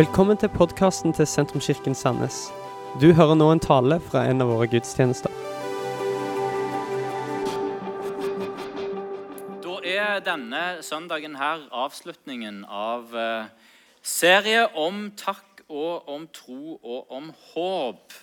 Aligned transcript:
Velkommen 0.00 0.38
til 0.40 0.48
podkasten 0.48 1.12
til 1.12 1.26
Sentrumskirken 1.28 1.92
Sandnes. 1.94 2.36
Du 3.02 3.10
hører 3.12 3.34
nå 3.36 3.50
en 3.52 3.60
tale 3.60 3.98
fra 4.00 4.22
en 4.30 4.40
av 4.40 4.48
våre 4.48 4.64
gudstjenester. 4.72 5.34
Da 9.66 9.74
er 9.90 10.22
denne 10.24 10.62
søndagen 10.86 11.36
her 11.36 11.66
avslutningen 11.82 12.62
av 12.64 13.12
eh, 13.12 13.52
serie 14.00 14.62
om 14.72 15.10
takk 15.20 15.60
og 15.68 16.08
om 16.08 16.24
tro 16.32 16.78
og 16.80 17.12
om 17.18 17.28
håp. 17.50 18.16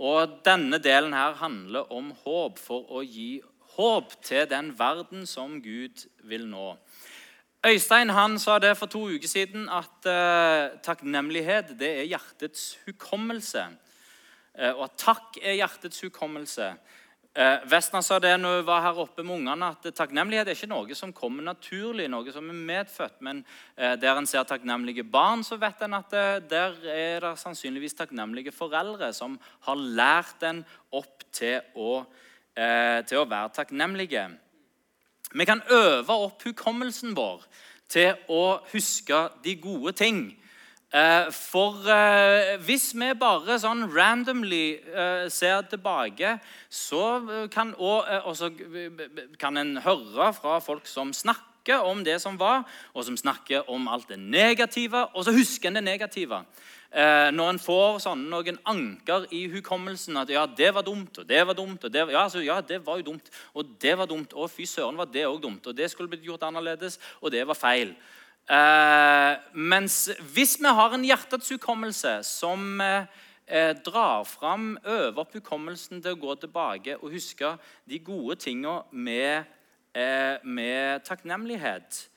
Og 0.00 0.40
denne 0.48 0.80
delen 0.80 1.12
her 1.12 1.36
handler 1.42 1.92
om 1.92 2.14
håp 2.24 2.64
for 2.64 2.88
å 2.88 3.04
gi 3.04 3.42
håp 3.76 4.16
til 4.24 4.48
den 4.48 4.72
verden 4.80 5.28
som 5.28 5.60
Gud 5.60 6.08
vil 6.24 6.48
nå. 6.48 6.78
Øystein 7.60 8.08
han 8.08 8.38
sa 8.40 8.54
det 8.58 8.72
for 8.78 8.88
to 8.88 9.02
uker 9.12 9.28
siden 9.28 9.66
at 9.68 10.06
uh, 10.08 10.78
takknemlighet 10.80 11.74
det 11.76 11.90
er 11.98 12.08
hjertets 12.08 12.78
hukommelse. 12.86 13.66
Uh, 14.56 14.72
og 14.78 14.86
at 14.86 14.96
takk 14.96 15.36
er 15.42 15.58
hjertets 15.58 16.00
hukommelse. 16.00 16.70
Uh, 17.36 17.60
Vestna 17.68 18.00
sa 18.00 18.16
det 18.18 18.32
når 18.40 18.62
vi 18.62 18.66
var 18.70 18.80
her 18.86 19.02
oppe 19.04 19.20
med 19.20 19.36
ungene, 19.36 19.68
at 19.76 19.92
takknemlighet 19.92 20.48
er 20.48 20.56
ikke 20.56 20.70
noe 20.72 20.96
som 20.96 21.12
kommer 21.12 21.44
naturlig, 21.50 22.08
noe 22.08 22.32
som 22.32 22.48
er 22.48 22.64
medfødt. 22.72 23.20
Men 23.20 23.44
der 23.76 24.16
en 24.16 24.26
ser 24.26 24.48
takknemlige 24.48 25.04
barn, 25.04 25.44
så 25.44 25.60
vet 25.60 25.84
en 25.84 26.00
at 26.00 26.16
der 26.48 26.80
er 26.88 27.20
det 27.20 27.38
sannsynligvis 27.44 27.98
takknemlige 28.00 28.56
foreldre 28.56 29.12
som 29.12 29.36
har 29.68 29.76
lært 29.76 30.48
en 30.48 30.64
opp 30.96 31.28
til 31.28 31.60
å, 31.76 32.06
til 32.56 33.20
å 33.20 33.28
være 33.28 33.52
takknemlige. 33.60 34.30
Vi 35.34 35.44
kan 35.44 35.62
øve 35.70 36.14
opp 36.26 36.42
hukommelsen 36.42 37.14
vår 37.16 37.44
til 37.90 38.14
å 38.30 38.60
huske 38.72 39.28
de 39.44 39.54
gode 39.62 39.92
ting. 39.92 40.22
Eh, 40.90 41.30
For 41.30 41.86
eh, 41.86 42.56
hvis 42.66 42.88
vi 42.98 43.12
bare 43.18 43.58
sånn 43.62 43.86
randomly 43.94 44.80
eh, 44.90 45.28
ser 45.30 45.62
tilbake, 45.70 46.38
så 46.66 47.46
kan, 47.52 47.74
og, 47.78 48.10
så 48.34 48.50
kan 49.38 49.60
en 49.60 49.76
høre 49.84 50.32
fra 50.34 50.58
folk 50.58 50.90
som 50.90 51.14
snakker 51.14 51.49
om 51.68 52.04
det 52.04 52.20
som 52.22 52.38
var, 52.38 52.64
og 52.94 53.04
som 53.04 53.16
snakker 53.16 53.68
om 53.70 53.88
alt 53.88 54.08
det 54.08 54.18
negative, 54.18 55.06
og 55.14 55.24
så 55.24 55.32
husker 55.32 55.68
en 55.68 55.74
det 55.74 55.84
negative. 55.84 56.44
Når 56.90 57.50
en 57.50 57.60
får 57.62 58.00
sånn, 58.02 58.24
noen 58.32 58.56
anker 58.66 59.28
i 59.30 59.44
hukommelsen 59.52 60.16
at 60.18 60.32
ja, 60.32 60.42
det 60.46 60.72
var 60.74 60.82
dumt, 60.82 61.20
og 61.22 61.28
det 61.28 61.44
var 61.46 61.54
dumt 61.54 61.84
og 61.84 61.92
det, 61.92 62.02
ja, 62.10 62.24
altså, 62.24 62.42
ja, 62.42 62.60
det 62.60 62.80
var 62.86 62.98
jo 62.98 63.12
dumt, 63.12 63.30
og 63.54 63.76
det 63.78 63.92
var 63.98 64.10
dumt, 64.10 64.32
og 64.34 64.50
fy 64.50 64.66
søren 64.66 64.98
var 64.98 65.06
det 65.06 65.28
òg 65.28 65.38
dumt, 65.44 65.68
og 65.70 65.76
det 65.76 65.86
skulle 65.90 66.10
blitt 66.10 66.26
gjort 66.26 66.48
annerledes, 66.48 66.98
og 67.20 67.30
det 67.30 67.44
var 67.46 67.54
feil. 67.54 67.94
Eh, 68.50 69.36
mens 69.54 70.08
hvis 70.34 70.56
vi 70.58 70.70
har 70.74 70.94
en 70.94 71.04
hjertets 71.06 71.52
hukommelse 71.54 72.16
som 72.26 72.80
eh, 72.82 73.76
drar 73.86 74.24
fram, 74.26 74.72
øver 74.82 75.20
opp 75.22 75.36
hukommelsen 75.38 76.02
til 76.02 76.16
å 76.16 76.18
gå 76.18 76.34
tilbake 76.42 76.96
og 76.98 77.12
huske 77.14 77.52
de 77.86 78.00
gode 78.02 78.40
med, 78.90 79.44
eh, 79.44 79.44
med 80.44 81.02
takknemlighet 81.02 82.10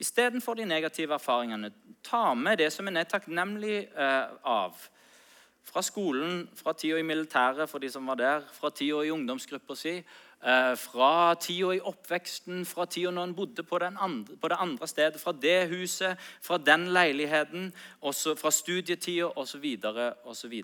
istedenfor 0.00 0.54
de 0.54 0.64
negative 0.64 1.14
erfaringene, 1.14 1.70
ta 2.02 2.34
med 2.34 2.58
det 2.58 2.72
som 2.72 2.88
en 2.88 2.96
er 2.96 3.04
takknemlig 3.04 3.84
eh, 3.92 4.32
av. 4.42 4.74
Fra 5.62 5.82
skolen, 5.84 6.48
fra 6.56 6.72
tida 6.72 6.98
i 6.98 7.04
militæret 7.06 7.68
for 7.70 7.78
de 7.78 7.90
som 7.92 8.08
var 8.08 8.18
der, 8.18 8.46
fra 8.56 8.72
tida 8.74 9.04
i 9.04 9.12
ungdomsgruppa 9.14 9.76
si, 9.76 10.00
Eh, 10.40 10.74
fra 10.76 11.34
tida 11.36 11.74
i 11.76 11.80
oppveksten, 11.84 12.62
fra 12.64 12.86
tida 12.88 13.10
når 13.12 13.26
en 13.28 13.34
bodde 13.36 13.62
på, 13.62 13.76
andre, 13.76 14.36
på, 14.40 14.48
det 14.48 14.56
andre 14.56 14.86
stedet, 14.88 15.20
fra 15.20 15.32
det 15.32 15.68
huset, 15.68 16.16
fra 16.40 16.56
den 16.56 16.86
leiligheten, 16.94 17.74
også 18.00 18.34
fra 18.40 18.50
studietida 18.50 19.28
osv. 19.36 19.76
osv. 20.24 20.62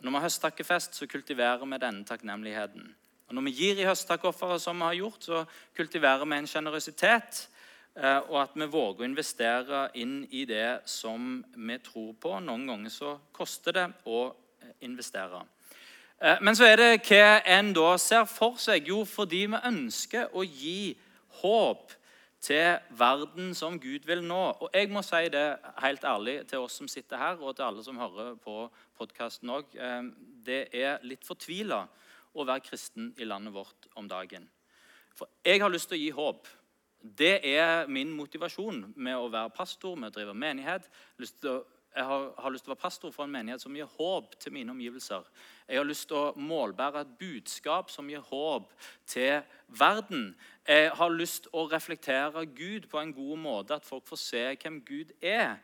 Når 0.00 0.10
vi 0.10 0.12
har 0.12 0.20
høsttakkefest, 0.20 0.94
så 0.94 1.06
kultiverer 1.06 1.64
vi 1.64 1.78
denne 1.80 2.04
takknemligheten. 2.04 2.96
Og 3.28 3.34
Når 3.34 3.42
vi 3.42 3.50
gir 3.58 3.80
i 3.80 3.86
høsttakofferet, 3.88 4.62
som 4.62 4.78
vi 4.78 4.86
har 4.86 4.98
gjort, 5.00 5.24
så 5.24 5.44
kultiverer 5.76 6.24
vi 6.24 6.38
en 6.38 6.46
sjenerøsitet. 6.46 7.48
Eh, 7.96 8.18
og 8.28 8.42
at 8.42 8.54
vi 8.54 8.68
våger 8.68 9.02
å 9.02 9.08
investere 9.08 9.86
inn 9.96 10.20
i 10.30 10.44
det 10.44 10.82
som 10.84 11.40
vi 11.56 11.78
tror 11.80 12.12
på. 12.20 12.36
Noen 12.44 12.66
ganger 12.68 12.92
så 12.92 13.16
koster 13.32 13.72
det 13.72 13.86
å 14.04 14.28
investere. 14.84 15.42
Eh, 16.20 16.38
men 16.40 16.56
så 16.56 16.68
er 16.68 16.76
det 16.76 16.90
hva 17.08 17.40
en 17.56 17.72
da 17.76 17.96
ser 17.98 18.28
for 18.30 18.60
seg. 18.62 18.92
Jo, 18.92 19.02
fordi 19.08 19.46
vi 19.48 19.62
ønsker 19.72 20.30
å 20.36 20.44
gi 20.44 20.94
håp 21.40 21.96
til 22.46 22.76
verden 22.94 23.54
som 23.56 23.80
Gud 23.80 24.06
vil 24.06 24.22
nå. 24.22 24.42
Og 24.60 24.70
jeg 24.76 24.92
må 24.92 25.02
si 25.02 25.26
det 25.32 25.46
helt 25.82 26.04
ærlig 26.04 26.38
til 26.46 26.62
oss 26.62 26.76
som 26.78 26.88
sitter 26.88 27.18
her, 27.18 27.40
og 27.40 27.56
til 27.56 27.66
alle 27.66 27.82
som 27.82 27.98
hører 27.98 28.36
på 28.38 28.68
podkasten 29.00 29.50
òg. 29.56 29.72
Eh, 29.74 30.02
det 30.46 30.66
er 30.76 31.00
litt 31.02 31.26
fortvila 31.26 31.86
å 32.36 32.46
være 32.46 32.64
kristen 32.68 33.12
i 33.18 33.26
landet 33.28 33.54
vårt 33.54 33.88
om 33.96 34.08
dagen. 34.08 34.46
For 35.16 35.30
jeg 35.44 35.62
har 35.62 35.72
lyst 35.72 35.90
til 35.90 35.98
å 35.98 36.02
gi 36.02 36.12
håp. 36.16 36.48
Det 37.00 37.38
er 37.46 37.88
min 37.92 38.10
motivasjon 38.12 38.82
med 38.96 39.16
å 39.16 39.30
være 39.32 39.54
pastor, 39.56 39.96
med 39.96 40.10
å 40.10 40.16
drive 40.16 40.34
menighet. 40.36 40.88
Jeg 41.96 42.04
har, 42.04 42.50
lyst 42.52 42.66
til 42.66 42.72
å 42.72 42.74
være 42.74 42.82
pastor 42.82 43.12
for 43.14 43.24
en 43.24 43.32
menighet 43.32 43.62
som 43.62 43.76
gir 43.76 43.88
håp 43.96 44.34
til 44.42 44.52
mine 44.52 44.74
omgivelser. 44.74 45.24
Jeg 45.68 45.80
har 45.80 45.88
lyst 45.88 46.08
til 46.10 46.18
å 46.18 46.34
målbære 46.36 47.04
et 47.04 47.14
budskap 47.20 47.92
som 47.92 48.10
gir 48.10 48.24
håp 48.26 48.74
til 49.08 49.40
verden. 49.68 50.34
Jeg 50.68 50.90
har 50.98 51.14
lyst 51.14 51.46
til 51.46 51.56
å 51.56 51.68
reflektere 51.70 52.44
Gud 52.58 52.90
på 52.92 53.00
en 53.00 53.14
god 53.16 53.40
måte, 53.40 53.78
at 53.78 53.88
folk 53.88 54.04
får 54.08 54.20
se 54.20 54.44
hvem 54.60 54.82
Gud 54.84 55.14
er. 55.22 55.56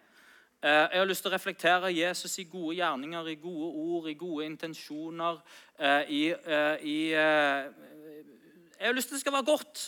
Eh, 0.64 0.70
jeg 0.70 1.00
har 1.00 1.08
lyst 1.10 1.24
til 1.24 1.32
å 1.32 1.34
reflektere 1.34 1.88
Jesus 1.90 2.36
i 2.38 2.44
gode 2.46 2.76
gjerninger, 2.76 3.32
i 3.32 3.40
gode 3.42 3.70
ord, 3.82 4.04
i 4.06 4.14
gode 4.14 4.44
intensjoner. 4.46 5.40
Eh, 5.74 6.02
I, 6.06 6.20
eh, 6.30 6.84
i, 6.86 6.98
jeg 7.10 8.86
har 8.86 8.94
lyst 8.94 9.10
til 9.10 9.16
at 9.16 9.18
det 9.18 9.24
skal 9.24 9.34
være 9.34 9.48
godt. 9.48 9.82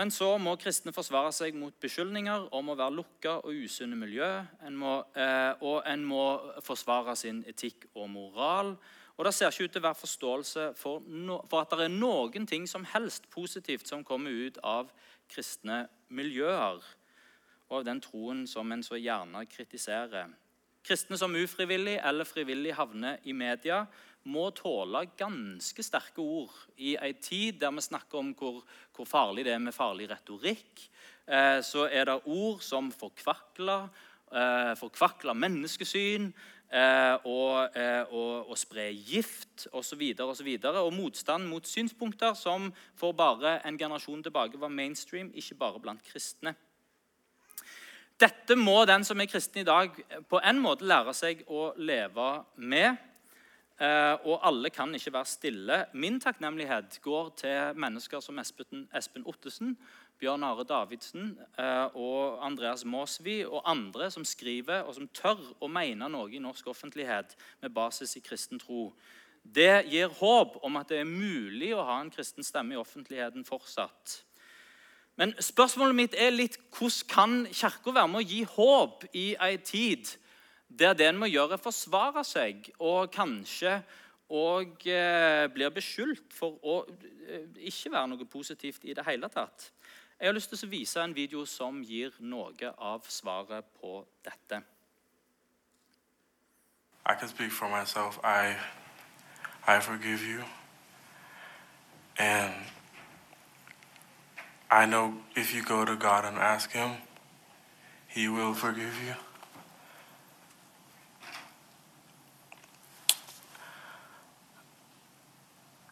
Men 0.00 0.10
så 0.10 0.30
må 0.40 0.54
kristne 0.56 0.94
forsvare 0.96 1.34
seg 1.36 1.52
mot 1.60 1.76
beskyldninger 1.76 2.46
om 2.56 2.72
å 2.72 2.78
være 2.78 2.96
lukka 3.02 3.34
og 3.42 3.52
usunne 3.52 4.00
miljø. 4.00 4.30
En 4.64 4.80
må, 4.80 4.94
og 5.60 5.82
en 5.84 6.08
må 6.08 6.24
forsvare 6.64 7.12
sin 7.20 7.44
etikk 7.46 7.84
og 7.92 8.08
moral. 8.14 8.72
Og 9.18 9.24
Det 9.28 9.34
ser 9.34 9.52
ikke 9.52 9.68
ut 9.68 9.76
til 9.76 9.84
å 9.84 9.88
være 9.90 10.00
forståelse 10.00 10.66
for, 10.80 11.04
no, 11.04 11.42
for 11.52 11.60
at 11.60 11.76
det 11.76 11.84
er 11.84 11.94
noen 12.00 12.48
ting 12.48 12.64
som 12.66 12.88
helst 12.94 13.28
positivt 13.30 13.92
som 13.92 14.04
kommer 14.04 14.32
ut 14.32 14.56
av 14.64 14.88
kristne 15.28 15.84
miljøer, 16.08 16.80
og 17.72 17.80
av 17.80 17.88
den 17.88 18.02
troen 18.04 18.44
som 18.46 18.68
en 18.72 18.84
så 18.84 19.00
gjerne 19.00 19.46
kritiserer. 19.48 20.28
Kristne 20.84 21.16
som 21.16 21.34
ufrivillig 21.38 21.96
eller 22.04 22.28
frivillig 22.28 22.74
havner 22.76 23.22
i 23.24 23.32
media, 23.32 23.86
må 24.28 24.50
tåle 24.54 25.00
ganske 25.18 25.82
sterke 25.82 26.22
ord 26.22 26.52
i 26.78 26.92
en 26.94 27.20
tid 27.22 27.58
der 27.58 27.72
vi 27.74 27.82
snakker 27.82 28.20
om 28.20 28.30
hvor, 28.38 28.60
hvor 28.94 29.08
farlig 29.08 29.46
det 29.48 29.54
er 29.56 29.62
med 29.62 29.74
farlig 29.74 30.08
retorikk. 30.12 30.84
Eh, 31.26 31.58
så 31.64 31.88
er 31.88 32.06
det 32.06 32.20
ord 32.30 32.62
som 32.62 32.92
forkvakler, 32.94 33.88
eh, 34.30 34.72
forkvakler 34.78 35.34
menneskesyn 35.34 36.28
eh, 36.28 37.16
og, 37.24 37.74
eh, 37.78 38.04
og, 38.12 38.52
og 38.52 38.58
spre 38.60 38.90
gift 38.94 39.66
osv. 39.72 40.04
Og, 40.20 40.36
så 40.36 40.46
videre, 40.46 40.82
og, 40.82 40.92
og 40.92 40.98
motstand 41.00 41.48
mot 41.50 41.66
synspunkter 41.66 42.38
som 42.38 42.70
for 42.94 43.16
bare 43.16 43.58
en 43.66 43.78
generasjon 43.78 44.22
tilbake 44.22 44.60
var 44.60 44.70
mainstream, 44.70 45.32
ikke 45.34 45.58
bare 45.64 45.82
blant 45.82 46.04
kristne. 46.06 46.54
Dette 48.20 48.56
må 48.58 48.82
den 48.88 49.04
som 49.04 49.20
er 49.20 49.30
kristen 49.30 49.62
i 49.62 49.66
dag, 49.68 49.96
på 50.28 50.40
en 50.42 50.60
måte 50.62 50.86
lære 50.86 51.14
seg 51.16 51.42
å 51.50 51.72
leve 51.78 52.28
med. 52.56 53.00
Eh, 53.82 54.14
og 54.28 54.44
alle 54.46 54.70
kan 54.70 54.92
ikke 54.94 55.14
være 55.14 55.30
stille. 55.30 55.78
Min 55.98 56.20
takknemlighet 56.22 57.00
går 57.02 57.32
til 57.40 57.80
mennesker 57.82 58.20
som 58.22 58.38
Espen, 58.38 59.24
Ottesen, 59.26 59.74
Bjørn 60.22 60.44
Are 60.46 60.62
Davidsen 60.68 61.32
eh, 61.58 61.96
og 61.98 62.38
Andreas 62.46 62.84
Maasvi 62.86 63.40
og 63.48 63.64
andre 63.66 64.10
som 64.14 64.26
skriver 64.28 64.84
og 64.86 64.94
som 64.94 65.08
tør 65.10 65.40
å 65.58 65.70
mene 65.72 66.06
noe 66.12 66.30
i 66.30 66.42
norsk 66.42 66.68
offentlighet 66.70 67.34
med 67.64 67.74
basis 67.74 68.14
i 68.20 68.22
kristen 68.22 68.62
tro. 68.62 68.92
Det 69.42 69.88
gir 69.90 70.12
håp 70.20 70.60
om 70.62 70.78
at 70.78 70.92
det 70.92 71.00
er 71.02 71.08
mulig 71.08 71.72
å 71.74 71.82
ha 71.88 71.98
en 71.98 72.12
kristen 72.14 72.46
stemme 72.46 72.76
i 72.76 72.78
offentligheten 72.78 73.42
fortsatt. 73.48 74.20
Men 75.16 75.34
spørsmålet 75.40 75.94
mitt 75.94 76.14
er 76.16 76.32
litt 76.32 76.56
hvordan 76.72 77.08
kan 77.08 77.34
Kirka 77.52 77.92
være 77.92 78.08
med 78.08 78.22
å 78.22 78.28
gi 78.28 78.42
håp 78.48 79.04
i 79.12 79.32
ei 79.36 79.56
tid 79.60 80.08
der 80.72 80.94
det 80.96 81.10
en 81.10 81.18
må 81.20 81.28
gjøre, 81.28 81.58
er 81.58 81.60
forsvare 81.60 82.24
seg 82.24 82.70
og 82.80 83.10
kanskje 83.12 83.82
og 84.32 84.86
eh, 84.88 85.44
blir 85.52 85.72
beskyldt 85.74 86.32
for 86.32 86.56
å 86.64 86.78
eh, 86.88 87.50
ikke 87.68 87.92
være 87.92 88.08
noe 88.14 88.24
positivt 88.24 88.86
i 88.88 88.94
det 88.96 89.04
hele 89.04 89.28
tatt. 89.28 89.68
Jeg 90.16 90.30
har 90.30 90.36
lyst 90.36 90.52
til 90.54 90.64
å 90.64 90.70
vise 90.70 91.02
en 91.02 91.14
video 91.14 91.44
som 91.44 91.82
gir 91.84 92.14
noe 92.20 92.72
av 92.78 93.04
svaret 93.12 93.68
på 93.80 93.98
dette. 94.24 94.62
I 97.04 97.14
can 97.18 97.28
speak 97.28 97.50
for 97.50 97.68
myself. 97.68 98.18
I, 98.24 98.54
I 99.66 99.80
forgive 99.80 100.22
you. 100.22 100.44
And 102.16 102.54
I 104.72 104.86
know 104.86 105.16
if 105.36 105.54
you 105.54 105.62
go 105.62 105.84
to 105.84 105.96
God 105.96 106.24
and 106.24 106.38
ask 106.38 106.72
Him, 106.72 106.92
He 108.08 108.26
will 108.26 108.54
forgive 108.54 108.94
you. 109.06 109.14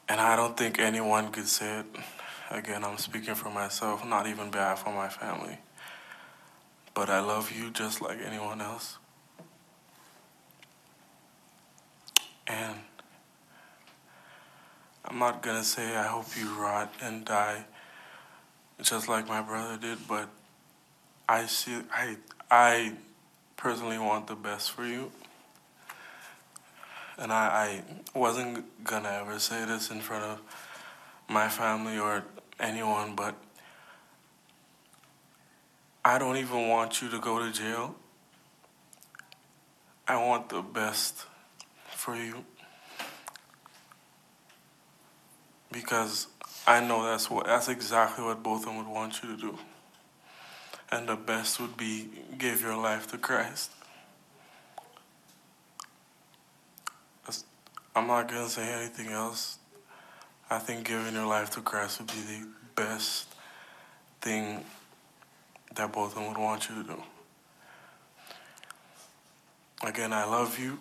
And 0.09 0.19
I 0.19 0.35
don't 0.35 0.57
think 0.57 0.79
anyone 0.79 1.31
could 1.31 1.47
say 1.47 1.81
it. 1.81 1.87
Again, 2.51 2.83
I'm 2.83 2.97
speaking 2.97 3.35
for 3.35 3.51
myself, 3.51 4.03
not 4.07 4.27
even 4.27 4.51
bad 4.51 4.79
for 4.79 4.95
my 4.95 5.11
family. 5.11 5.59
But 6.95 7.11
I 7.11 7.21
love 7.21 7.53
you 7.53 7.71
just 7.71 8.01
like 8.01 8.19
anyone 8.25 8.63
else. 8.63 8.97
And 12.47 12.77
I'm 15.05 15.19
not 15.19 15.43
gonna 15.43 15.65
say 15.65 15.95
I 15.95 16.07
hope 16.07 16.35
you 16.35 16.49
rot 16.59 16.95
and 17.03 17.27
die 17.27 17.67
just 18.83 19.09
like 19.09 19.29
my 19.29 19.43
brother 19.43 19.77
did, 19.77 19.99
but 20.09 20.29
I 21.29 21.47
see 21.47 21.77
I 21.93 22.17
I 22.51 22.93
personally 23.57 23.99
want 23.99 24.27
the 24.27 24.35
best 24.35 24.73
for 24.73 24.85
you. 24.85 25.13
And 27.19 27.33
I, 27.33 27.83
I 28.15 28.19
wasn't 28.19 28.83
gonna 28.83 29.11
ever 29.21 29.39
say 29.39 29.65
this 29.67 29.91
in 29.91 30.01
front 30.01 30.25
of 30.25 30.41
my 31.29 31.49
family 31.49 31.99
or 31.99 32.25
anyone, 32.59 33.15
but 33.15 33.35
I 36.05 36.19
don't 36.19 36.39
even 36.39 36.69
want 36.69 37.03
you 37.03 37.11
to 37.11 37.19
go 37.19 37.39
to 37.39 37.53
jail. 37.53 37.95
I 40.09 40.17
want 40.17 40.49
the 40.49 40.63
best 40.63 41.27
for 41.91 42.17
you. 42.17 42.45
Because 45.71 46.27
I 46.67 46.81
know 46.81 47.05
that's 47.05 47.31
what 47.31 47.47
that's 47.47 47.69
exactly 47.69 48.25
what 48.25 48.43
both 48.43 48.61
of 48.61 48.67
them 48.67 48.77
would 48.79 48.87
want 48.87 49.23
you 49.23 49.35
to 49.35 49.41
do. 49.41 49.59
And 50.93 51.09
the 51.09 51.17
best 51.17 51.61
would 51.61 51.77
be 51.77 52.09
give 52.39 52.61
your 52.61 52.77
life 52.77 53.07
to 53.13 53.19
Christ. 53.19 53.71
I'm 57.95 58.07
not 58.07 58.29
gonna 58.29 58.49
say 58.49 58.73
anything 58.73 59.09
else. 59.09 59.59
I 60.49 60.59
think 60.59 60.87
giving 60.87 61.15
your 61.15 61.27
life 61.27 61.51
to 61.51 61.61
Christ 61.61 62.01
would 62.01 62.09
be 62.09 62.21
the 62.21 62.47
best 62.75 63.27
thing 64.21 64.65
that 65.75 65.93
both 65.93 66.11
of 66.11 66.15
them 66.15 66.29
would 66.29 66.39
want 66.39 66.69
you 66.69 66.83
to 66.83 66.89
do. 66.89 67.03
Again, 69.83 70.13
I 70.13 70.25
love 70.25 70.59
you 70.59 70.79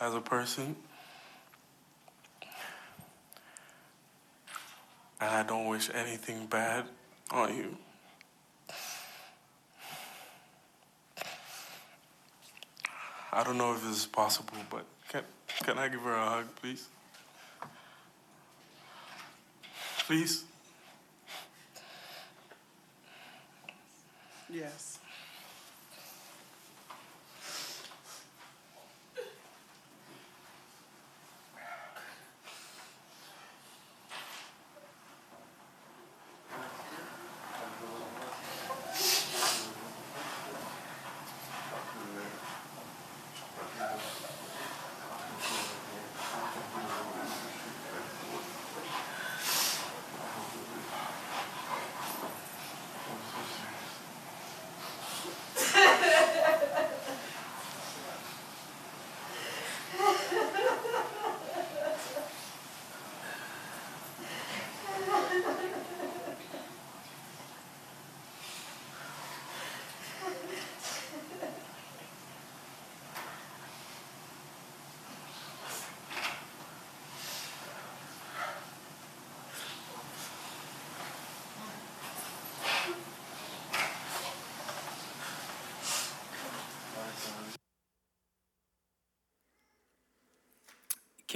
as 0.00 0.14
a 0.14 0.20
person. 0.20 0.76
And 5.20 5.30
I 5.30 5.42
don't 5.42 5.66
wish 5.66 5.90
anything 5.94 6.46
bad 6.46 6.84
on 7.30 7.56
you. 7.56 7.76
I 13.32 13.44
don't 13.44 13.58
know 13.58 13.74
if 13.74 13.82
this 13.82 13.98
is 13.98 14.06
possible, 14.06 14.56
but 14.70 14.84
can, 15.08 15.22
can 15.62 15.78
I 15.78 15.88
give 15.88 16.00
her 16.00 16.14
a 16.14 16.24
hug, 16.24 16.46
please? 16.56 16.88
Please? 20.06 20.44
Yes. 24.48 24.98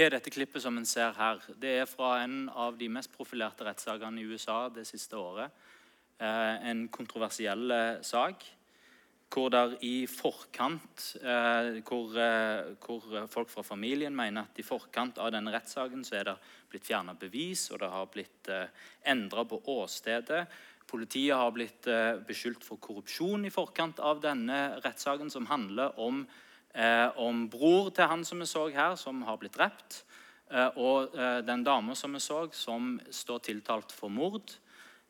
Hva 0.00 0.06
er 0.06 0.14
dette 0.14 0.32
klippet 0.32 0.62
som 0.64 0.78
en 0.80 0.86
ser 0.88 1.10
her? 1.12 1.42
Det 1.60 1.74
er 1.82 1.84
fra 1.84 2.22
en 2.22 2.46
av 2.48 2.78
de 2.80 2.86
mest 2.88 3.10
profilerte 3.12 3.66
rettssakene 3.66 4.22
i 4.22 4.30
USA 4.30 4.70
det 4.72 4.86
siste 4.88 5.18
året. 5.20 5.52
Eh, 6.16 6.54
en 6.70 6.86
kontroversiell 6.88 7.68
sak 8.00 8.46
hvor 9.28 9.52
der 9.52 9.76
i 9.84 10.06
forkant 10.08 11.04
eh, 11.20 11.84
hvor, 11.84 12.16
eh, 12.16 12.72
hvor 12.80 13.28
folk 13.28 13.52
fra 13.52 13.66
familien 13.66 14.16
mener 14.16 14.48
at 14.48 14.56
i 14.56 14.64
forkant 14.64 15.20
av 15.20 15.34
denne 15.36 15.52
rettssaken 15.52 16.00
så 16.08 16.16
er 16.16 16.30
det 16.30 16.36
blitt 16.72 16.88
fjerna 16.88 17.12
bevis, 17.12 17.68
og 17.68 17.84
det 17.84 17.92
har 17.92 18.08
blitt 18.16 18.48
eh, 18.48 18.72
endra 19.04 19.44
på 19.44 19.60
åstedet. 19.76 20.46
Politiet 20.88 21.36
har 21.36 21.52
blitt 21.52 21.84
beskyldt 22.26 22.64
for 22.64 22.80
korrupsjon 22.80 23.44
i 23.44 23.52
forkant 23.52 24.00
av 24.00 24.24
denne 24.24 24.80
rettssaken, 24.80 25.28
som 25.30 25.44
handler 25.52 25.92
om 26.00 26.24
eh, 26.74 27.08
om 27.18 27.48
bror 27.50 27.90
til 27.94 28.08
han 28.10 28.24
som 28.24 28.40
vi 28.40 28.48
så 28.48 28.68
her, 28.72 28.96
som 28.96 29.22
har 29.26 29.38
blitt 29.40 29.56
drept, 29.56 30.04
eh, 30.50 30.68
og 30.76 31.16
eh, 31.16 31.40
den 31.46 31.64
dama 31.64 31.94
som 31.94 32.14
vi 32.14 32.20
så, 32.20 32.46
som 32.52 32.98
står 33.10 33.38
tiltalt 33.38 33.92
for 33.92 34.12
mord, 34.12 34.54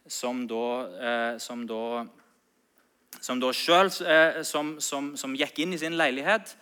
som 0.07 0.47
da, 0.49 0.65
eh, 1.01 1.39
som 1.39 1.67
da 1.69 2.07
som 3.21 3.41
da 3.43 3.51
selv, 3.53 3.91
eh, 4.07 4.43
som, 4.47 4.77
som, 4.81 5.17
som 5.19 5.35
gikk 5.35 5.59
inn 5.61 5.75
i 5.75 5.81
sin 5.81 5.99
leilighet 5.99 6.57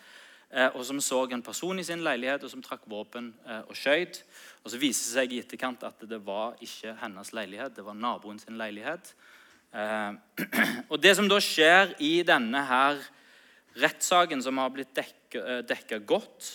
og 0.49 0.81
som 0.81 0.97
så 1.05 1.27
en 1.29 1.43
person 1.45 1.77
i 1.77 1.83
sin 1.85 2.01
leilighet 2.01 2.41
og 2.41 2.49
som 2.49 2.63
trakk 2.65 2.87
våpen 2.89 3.27
og 3.69 3.75
skjøt. 3.77 4.23
Og 4.65 4.71
Så 4.73 4.79
viste 4.81 5.11
det 5.11 5.13
seg 5.13 5.35
i 5.37 5.41
etterkant 5.43 5.83
at 5.85 6.01
det 6.09 6.23
var 6.25 6.57
ikke 6.65 6.95
hennes 7.03 7.35
leilighet, 7.37 7.75
det 7.77 7.85
var 7.85 7.93
naboen 7.93 8.41
sin 8.41 8.57
leilighet. 8.57 9.13
Og 10.89 10.97
Det 11.03 11.13
som 11.19 11.29
da 11.29 11.37
skjer 11.37 11.93
i 12.01 12.23
denne 12.25 12.65
her 12.65 13.05
rettssaken, 13.81 14.43
som 14.43 14.59
har 14.59 14.73
blitt 14.75 14.95
dekka, 14.97 15.61
dekka 15.67 16.01
godt 16.07 16.49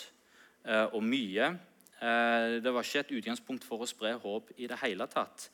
eh, 0.64 0.86
og 0.86 1.02
mye 1.04 1.52
eh, 1.52 2.58
Det 2.62 2.72
var 2.72 2.84
ikke 2.84 3.04
et 3.04 3.14
utgangspunkt 3.18 3.66
for 3.66 3.84
å 3.84 3.88
spre 3.88 4.14
håp 4.20 4.52
i 4.56 4.68
det 4.70 4.80
hele 4.82 5.06
tatt. 5.10 5.48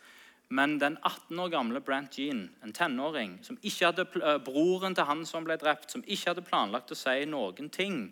Men 0.51 0.81
den 0.83 0.97
18 1.07 1.39
år 1.39 1.49
gamle 1.53 1.81
Brant 1.81 2.19
Jean, 2.19 2.49
en 2.65 2.73
tenåring, 2.75 3.37
som 3.47 3.59
ikke 3.63 3.87
hadde 3.87 4.07
eh, 4.19 4.41
broren 4.43 4.97
til 4.99 5.07
han 5.07 5.23
som 5.29 5.47
ble 5.47 5.55
drept, 5.61 5.93
som 5.93 6.03
ikke 6.03 6.33
hadde 6.33 6.47
planlagt 6.47 6.91
å 6.91 6.99
si 6.99 7.23
noen 7.31 7.71
ting 7.71 8.03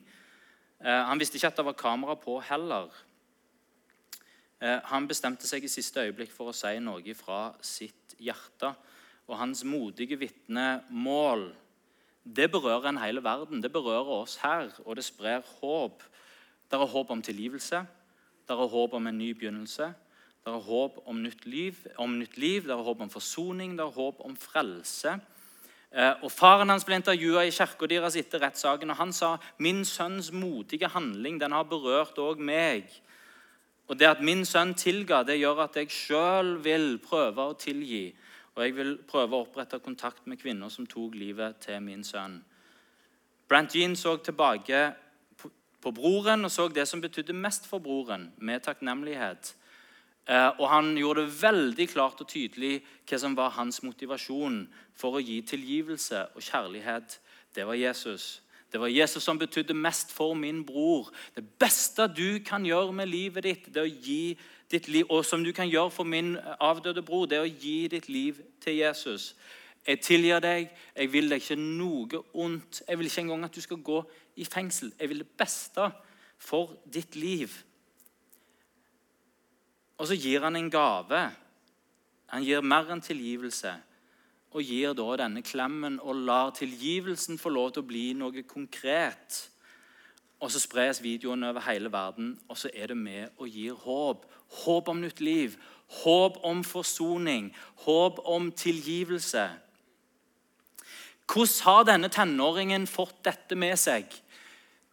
eh, 0.78 1.02
Han 1.10 1.18
visste 1.18 1.40
ikke 1.40 1.50
at 1.50 1.58
det 1.58 1.66
var 1.66 1.78
kamera 1.80 2.14
på 2.18 2.38
heller. 2.46 2.92
Eh, 4.62 4.78
han 4.90 5.10
bestemte 5.10 5.50
seg 5.50 5.66
i 5.66 5.72
siste 5.72 6.06
øyeblikk 6.06 6.30
for 6.34 6.52
å 6.52 6.56
si 6.56 6.76
noe 6.82 7.14
fra 7.18 7.48
sitt 7.58 8.14
hjerte. 8.22 8.70
Og 9.28 9.36
hans 9.42 9.64
modige 9.66 10.16
vitnemål 10.18 11.48
det 12.37 12.50
berører 12.50 12.88
en 12.88 12.99
hele 12.99 13.23
verden. 13.25 13.62
Det 13.62 13.73
berører 13.73 14.11
oss 14.20 14.37
her, 14.42 14.68
og 14.85 14.97
det 14.97 15.04
sprer 15.04 15.40
håp. 15.61 16.02
Det 16.70 16.80
er 16.80 16.87
håp 16.87 17.11
om 17.11 17.23
tilgivelse, 17.23 17.87
det 18.49 18.54
er 18.54 18.68
håp 18.68 18.92
om 18.92 19.06
en 19.06 19.18
ny 19.18 19.32
begynnelse. 19.32 19.92
Det 20.44 20.54
er 20.54 20.64
håp 20.64 21.02
om 21.06 21.16
nytt 21.23 21.47
liv, 21.47 21.76
om 21.99 22.18
nytt 22.18 22.38
liv, 22.38 22.62
det 22.62 22.73
er 22.73 22.85
håp 22.85 23.00
om 23.00 23.11
forsoning, 23.11 23.75
det 23.76 23.85
er 23.85 23.97
håp 23.97 24.20
om 24.25 24.37
frelse. 24.37 25.18
Eh, 25.92 26.14
og 26.23 26.32
Faren 26.32 26.68
hans 26.68 26.85
ble 26.85 26.99
intervjua 27.00 27.47
i 27.49 27.52
kirka 27.52 27.88
deres 27.88 28.16
etter 28.16 28.42
rettssaken, 28.44 28.92
og 28.92 28.97
han 28.97 29.12
sa 29.12 29.37
min 29.58 29.85
sønns 29.88 30.30
modige 30.32 30.88
handling 30.92 31.40
den 31.40 31.52
har 31.52 31.68
berørt 31.68 32.18
òg 32.20 32.40
meg. 32.40 32.88
Og 33.88 33.99
Det 33.99 34.06
at 34.06 34.20
min 34.20 34.44
sønn 34.44 34.75
tilga, 34.75 35.23
det 35.23 35.38
gjør 35.38 35.64
at 35.64 35.76
jeg 35.76 35.90
sjøl 35.90 36.58
vil 36.64 36.99
prøve 37.00 37.40
å 37.40 37.56
tilgi. 37.56 38.12
Og 38.58 38.64
jeg 38.64 38.74
vil 38.74 38.96
prøve 39.06 39.36
å 39.36 39.44
opprette 39.44 39.78
kontakt 39.78 40.24
med 40.26 40.40
kvinner 40.40 40.68
som 40.68 40.86
tok 40.86 41.14
livet 41.14 41.60
til 41.62 41.78
min 41.78 42.02
sønn. 42.02 42.40
Brant 43.48 43.74
Jean 43.74 43.94
så 43.96 44.16
tilbake 44.18 44.80
på- 45.38 45.92
broren 45.94 46.44
og 46.44 46.50
så 46.50 46.66
det 46.68 46.88
som 46.88 47.00
betydde 47.00 47.32
mest 47.32 47.66
for 47.66 47.78
broren, 47.78 48.32
med 48.38 48.62
takknemlighet. 48.62 49.54
Eh, 50.26 50.50
Og 50.58 50.68
han 50.68 50.96
gjorde 50.96 51.24
det 51.24 51.42
veldig 51.42 51.88
klart 51.88 52.20
og 52.20 52.28
tydelig 52.28 52.82
hva 53.06 53.18
som 53.18 53.36
var 53.36 53.50
hans 53.50 53.82
motivasjon 53.82 54.68
for 54.92 55.12
å 55.12 55.24
gi 55.24 55.40
tilgivelse 55.40 56.28
og 56.34 56.42
kjærlighet 56.42 57.18
det 57.54 57.66
var 57.66 57.74
Jesus. 57.74 58.42
Det 58.72 58.80
var 58.80 58.88
Jesus 58.88 59.22
som 59.22 59.38
betydde 59.38 59.74
mest 59.74 60.12
for 60.12 60.34
min 60.34 60.64
bror. 60.64 61.10
Det 61.34 61.44
beste 61.58 62.08
du 62.08 62.38
kan 62.44 62.64
gjøre 62.64 62.92
med 62.92 63.08
livet 63.08 63.42
ditt, 63.42 63.74
det 63.74 63.82
å 63.82 64.02
gi 64.02 64.36
ditt 64.70 64.88
liv, 64.88 65.06
og 65.10 65.25
som 65.25 65.44
du 65.44 65.52
kan 65.52 65.68
gjøre 65.68 65.90
for 65.90 66.04
min 66.04 66.37
avdøde 66.60 67.02
bror, 67.02 67.26
det 67.26 67.38
er 67.38 67.46
å 67.46 67.56
gi 67.60 67.88
ditt 67.88 68.08
liv 68.08 68.40
til 68.60 68.76
Jesus. 68.82 69.34
Jeg 69.88 70.00
tilgir 70.04 70.42
deg. 70.44 70.68
Jeg 70.96 71.12
vil 71.12 71.30
deg 71.30 71.40
ikke 71.40 71.56
noe 71.56 72.22
ondt. 72.34 72.82
Jeg 72.88 72.98
vil 72.98 73.08
ikke 73.08 73.22
engang 73.25 73.46
at 73.46 73.54
du 73.54 73.60
skal 73.64 73.80
gå 73.80 74.02
i 74.37 74.44
fengsel. 74.44 74.92
Jeg 75.00 75.08
vil 75.08 75.22
det 75.25 75.30
beste 75.38 75.88
for 76.37 76.76
ditt 76.84 77.16
liv. 77.16 77.54
Og 79.98 80.06
så 80.06 80.18
gir 80.18 80.44
han 80.44 80.56
en 80.56 80.70
gave. 80.70 81.22
Han 82.28 82.44
gir 82.44 82.60
mer 82.60 82.92
enn 82.92 83.00
tilgivelse. 83.02 83.72
Og 84.52 84.64
gir 84.64 84.92
da 84.96 85.08
denne 85.22 85.42
klemmen 85.44 85.98
og 86.00 86.20
lar 86.28 86.52
tilgivelsen 86.56 87.40
få 87.40 87.52
lov 87.52 87.72
til 87.72 87.84
å 87.84 87.88
bli 87.88 88.04
noe 88.16 88.44
konkret. 88.48 89.40
Og 90.40 90.50
så 90.50 90.61
spres 90.62 91.02
videoen 91.02 91.42
over 91.45 91.64
hele 91.66 91.92
verden, 91.92 92.38
og 92.49 92.59
så 92.59 92.71
er 92.75 92.87
det 92.92 92.97
med 92.97 93.28
og 93.38 93.49
gir 93.49 93.75
håp. 93.75 94.26
Håp 94.64 94.88
om 94.88 95.00
nytt 95.02 95.21
liv, 95.21 95.57
håp 96.04 96.38
om 96.47 96.62
forsoning, 96.64 97.50
håp 97.85 98.21
om 98.25 98.52
tilgivelse. 98.52 99.49
Hvordan 101.28 101.64
har 101.64 101.85
denne 101.85 102.09
tenåringen 102.09 102.87
fått 102.87 103.18
dette 103.25 103.57
med 103.59 103.76
seg? 103.76 104.07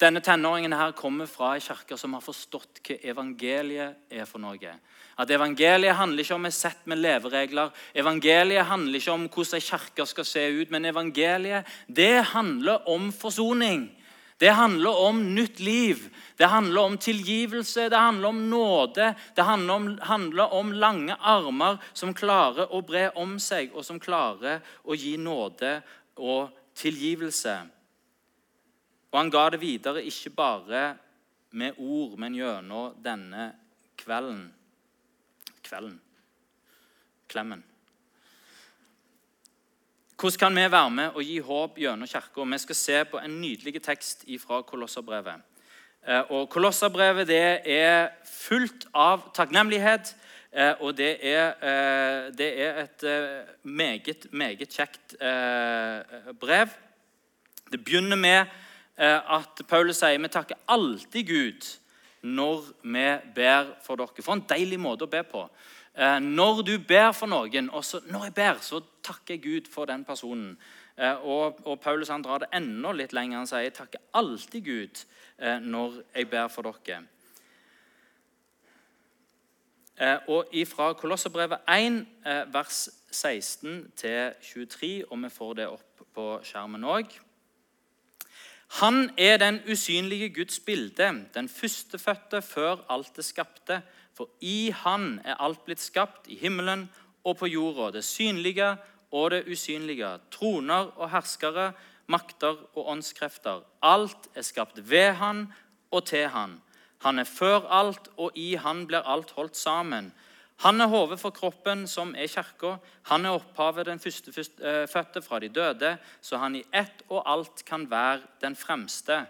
Denne 0.02 0.20
tenåringen 0.20 0.74
her 0.76 0.92
kommer 0.92 1.30
fra 1.32 1.54
ei 1.56 1.62
kirke 1.64 1.96
som 1.98 2.18
har 2.18 2.24
forstått 2.24 2.82
hva 2.84 2.98
evangeliet 3.14 4.12
er 4.12 4.26
for 4.28 4.44
noe. 4.44 4.74
At 5.16 5.32
Evangeliet 5.32 5.96
handler 5.96 6.26
ikke 6.26 6.36
om 6.36 6.46
et 6.50 6.54
sett 6.54 6.82
med 6.92 7.00
leveregler. 7.00 7.70
Evangeliet 7.96 8.68
handler 8.68 9.00
ikke 9.00 9.14
om 9.14 9.30
hvordan 9.32 9.62
ei 9.62 9.64
kirke 9.64 10.06
skal 10.10 10.28
se 10.28 10.44
ut. 10.58 10.74
Men 10.74 10.90
evangeliet 10.92 11.70
det 11.88 12.26
handler 12.34 12.84
om 12.92 13.14
forsoning. 13.16 13.88
Det 14.38 14.50
handler 14.50 14.98
om 14.98 15.36
nytt 15.36 15.60
liv. 15.60 16.16
Det 16.36 16.46
handler 16.46 16.82
om 16.82 16.98
tilgivelse, 16.98 17.90
det 17.90 17.98
handler 17.98 18.28
om 18.28 18.50
nåde. 18.50 19.14
Det 19.36 19.42
handler 19.42 19.74
om, 19.74 20.00
handler 20.02 20.54
om 20.54 20.74
lange 20.74 21.16
armer 21.16 21.78
som 21.94 22.14
klarer 22.14 22.74
å 22.74 22.82
bre 22.84 23.08
om 23.16 23.38
seg, 23.40 23.72
og 23.72 23.86
som 23.88 24.00
klarer 24.00 24.60
å 24.84 24.96
gi 24.96 25.16
nåde 25.18 25.78
og 26.20 26.52
tilgivelse. 26.76 27.56
Og 29.12 29.20
han 29.22 29.32
ga 29.32 29.46
det 29.54 29.62
videre 29.64 30.04
ikke 30.04 30.34
bare 30.36 30.84
med 31.56 31.80
ord, 31.80 32.18
men 32.20 32.36
gjennom 32.36 32.98
denne 33.00 33.54
kvelden. 33.96 34.50
Kvelden. 35.64 35.96
Klemmen. 37.32 37.64
Hvordan 40.16 40.40
kan 40.40 40.56
vi 40.56 40.72
være 40.72 40.90
med 40.90 41.18
og 41.20 41.24
gi 41.28 41.40
håp 41.44 41.76
gjennom 41.76 42.08
kirka? 42.08 42.44
Vi 42.48 42.58
skal 42.58 42.76
se 42.76 43.00
på 43.12 43.20
en 43.20 43.34
nydelig 43.42 43.82
tekst 43.84 44.24
fra 44.40 44.62
Kolosserbrevet. 44.64 45.42
Eh, 46.08 46.32
og 46.32 46.50
Kolosserbrevet 46.50 47.30
er 47.36 48.14
fullt 48.24 48.86
av 48.96 49.26
takknemlighet, 49.36 50.14
eh, 50.54 50.72
og 50.80 50.96
det 50.96 51.18
er, 51.20 51.52
eh, 51.60 52.32
det 52.32 52.48
er 52.64 52.80
et 52.84 53.04
meget, 53.64 54.32
meget 54.32 54.70
kjekt 54.70 55.18
brev. 56.40 56.70
Det 57.72 57.84
begynner 57.84 58.16
med 58.16 58.46
at 58.98 59.68
Paulus 59.68 59.98
sier 59.98 60.18
vi 60.18 60.28
takker 60.28 60.56
alltid 60.68 61.28
Gud 61.28 61.80
når 62.24 62.64
vi 62.84 63.18
ber 63.36 63.76
for 63.84 63.96
dere. 63.96 64.24
For 64.24 64.34
en 64.34 64.48
deilig 64.48 64.80
måte 64.80 65.04
å 65.04 65.12
be 65.12 65.24
på. 65.24 65.50
Eh, 65.98 66.20
når 66.20 66.62
du 66.62 66.74
ber 66.88 67.12
for 67.16 67.32
noen, 67.32 67.70
og 67.72 67.86
så, 67.86 68.02
når 68.12 68.24
jeg 68.28 68.34
ber, 68.36 68.58
så 68.62 68.82
takker 69.04 69.38
jeg 69.38 69.44
Gud 69.44 69.72
for 69.72 69.88
den 69.88 70.04
personen. 70.06 70.58
Eh, 70.98 71.24
og, 71.24 71.62
og 71.64 71.80
Paulus 71.80 72.12
han 72.12 72.24
drar 72.24 72.44
det 72.44 72.52
enda 72.54 72.92
litt 72.92 73.16
lenger. 73.16 73.38
Han 73.38 73.48
sier 73.48 73.64
jeg 73.64 73.78
takker 73.78 74.04
alltid 74.14 74.66
Gud 74.66 75.04
eh, 75.40 75.62
når 75.64 76.02
jeg 76.16 76.30
ber 76.30 76.52
for 76.52 76.68
dere. 76.68 77.04
Og 80.28 80.50
ifra 80.52 80.90
Kolosserbrevet 81.00 81.70
1, 81.72 82.02
vers 82.52 82.80
16-23, 83.16 85.06
og 85.08 85.22
vi 85.22 85.30
får 85.32 85.54
det 85.56 85.68
opp 85.72 86.02
på 86.12 86.26
skjermen 86.44 86.84
òg. 86.84 87.14
Han 88.82 89.08
er 89.16 89.38
den 89.40 89.62
usynlige 89.72 90.34
Guds 90.36 90.60
bilde, 90.60 91.08
den 91.32 91.48
førstefødte 91.48 92.42
før 92.42 92.84
alt 92.92 93.16
det 93.16 93.24
skapte. 93.24 93.80
For 94.16 94.30
i 94.42 94.72
Han 94.84 95.20
er 95.26 95.42
alt 95.44 95.66
blitt 95.66 95.84
skapt, 95.84 96.28
i 96.28 96.38
himmelen 96.40 96.88
og 97.26 97.38
på 97.38 97.50
jorda, 97.52 97.92
det 97.92 98.04
synlige 98.04 98.76
og 99.12 99.32
det 99.32 99.44
usynlige, 99.52 100.10
troner 100.32 100.92
og 100.96 101.10
herskere, 101.12 101.74
makter 102.08 102.56
og 102.76 102.88
åndskrefter. 102.94 103.64
Alt 103.82 104.30
er 104.36 104.46
skapt 104.46 104.80
ved 104.90 105.14
Han 105.20 105.48
og 105.92 106.06
til 106.06 106.30
Han. 106.30 106.62
Han 107.04 107.20
er 107.20 107.28
før 107.28 107.68
alt, 107.70 108.08
og 108.18 108.32
i 108.36 108.56
Han 108.56 108.88
blir 108.88 109.04
alt 109.06 109.32
holdt 109.32 109.58
sammen. 109.58 110.14
Han 110.64 110.82
er 110.82 110.88
hodet 110.88 111.20
for 111.20 111.36
kroppen, 111.36 111.84
som 111.88 112.14
er 112.16 112.28
kirka. 112.32 112.78
Han 113.12 113.26
er 113.26 113.36
opphavet, 113.36 113.86
den 113.86 114.00
første 114.00 114.32
eh, 114.64 114.88
fødte 114.88 115.22
fra 115.22 115.40
de 115.40 115.50
døde, 115.50 115.98
så 116.22 116.38
han 116.38 116.56
i 116.56 116.64
ett 116.74 117.04
og 117.10 117.24
alt 117.28 117.66
kan 117.68 117.90
være 117.92 118.22
den 118.42 118.56
fremste. 118.56 119.26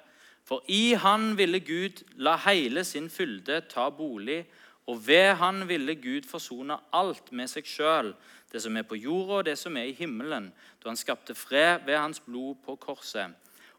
For 0.45 0.61
i 0.67 0.93
han 0.93 1.33
ville 1.37 1.59
Gud 1.59 2.03
la 2.21 2.35
hele 2.45 2.83
sin 2.83 3.09
fylde 3.09 3.63
ta 3.69 3.89
bolig, 3.89 4.45
og 4.85 5.07
ved 5.07 5.33
han 5.41 5.63
ville 5.67 5.95
Gud 5.95 6.27
forsone 6.29 6.77
alt 6.93 7.31
med 7.31 7.49
seg 7.49 7.65
sjøl, 7.65 8.11
det 8.51 8.61
som 8.61 8.77
er 8.77 8.85
på 8.87 8.97
jorda 8.99 9.39
og 9.39 9.47
det 9.47 9.57
som 9.59 9.77
er 9.77 9.89
i 9.89 9.97
himmelen, 9.97 10.51
da 10.81 10.91
han 10.91 10.99
skapte 10.99 11.35
fred 11.35 11.87
ved 11.87 11.97
hans 11.97 12.21
blod 12.23 12.61
på 12.65 12.77
korset. 12.79 13.33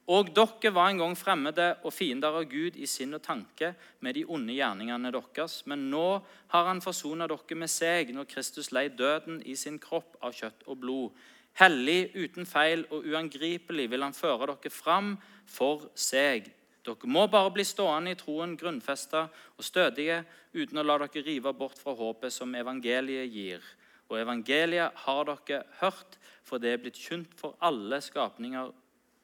Og 0.06 0.28
dere 0.30 0.70
var 0.70 0.90
en 0.90 1.00
gang 1.00 1.16
fremmede 1.18 1.72
og 1.82 1.92
fiender 1.94 2.36
av 2.38 2.44
Gud 2.46 2.76
i 2.78 2.86
sinn 2.86 3.16
og 3.16 3.24
tanke 3.24 3.72
med 4.06 4.14
de 4.14 4.22
onde 4.22 4.54
gjerningene 4.54 5.10
deres. 5.10 5.64
Men 5.66 5.88
nå 5.90 6.20
har 6.52 6.68
han 6.68 6.82
forsona 6.82 7.26
dere 7.26 7.58
med 7.58 7.70
seg 7.70 8.12
når 8.14 8.28
Kristus 8.30 8.70
lei 8.70 8.86
døden 8.88 9.40
i 9.42 9.56
sin 9.58 9.80
kropp 9.82 10.14
av 10.22 10.36
kjøtt 10.36 10.62
og 10.70 10.78
blod. 10.84 11.24
Hellig, 11.58 12.12
uten 12.14 12.46
feil 12.46 12.84
og 12.92 13.02
uangripelig 13.08 13.88
vil 13.90 14.06
han 14.06 14.14
føre 14.14 14.46
dere 14.52 14.70
fram 14.70 15.16
for 15.50 15.88
seg. 15.98 16.52
Dere 16.86 17.10
må 17.10 17.26
bare 17.30 17.50
bli 17.50 17.64
stående 17.66 18.14
i 18.14 18.18
troen, 18.18 18.54
grunnfesta 18.58 19.26
og 19.56 19.66
stødige, 19.66 20.20
uten 20.54 20.78
å 20.78 20.84
la 20.86 20.98
dere 21.02 21.24
rive 21.26 21.52
bort 21.56 21.78
fra 21.80 21.96
håpet 21.98 22.34
som 22.34 22.54
evangeliet 22.54 23.32
gir. 23.32 23.64
Og 24.06 24.20
evangeliet 24.20 25.02
har 25.06 25.24
dere 25.26 25.64
hørt, 25.80 26.18
for 26.46 26.62
det 26.62 26.76
er 26.76 26.82
blitt 26.84 27.00
kjent 27.00 27.34
for 27.38 27.58
alle 27.58 27.98
skapninger. 28.04 28.70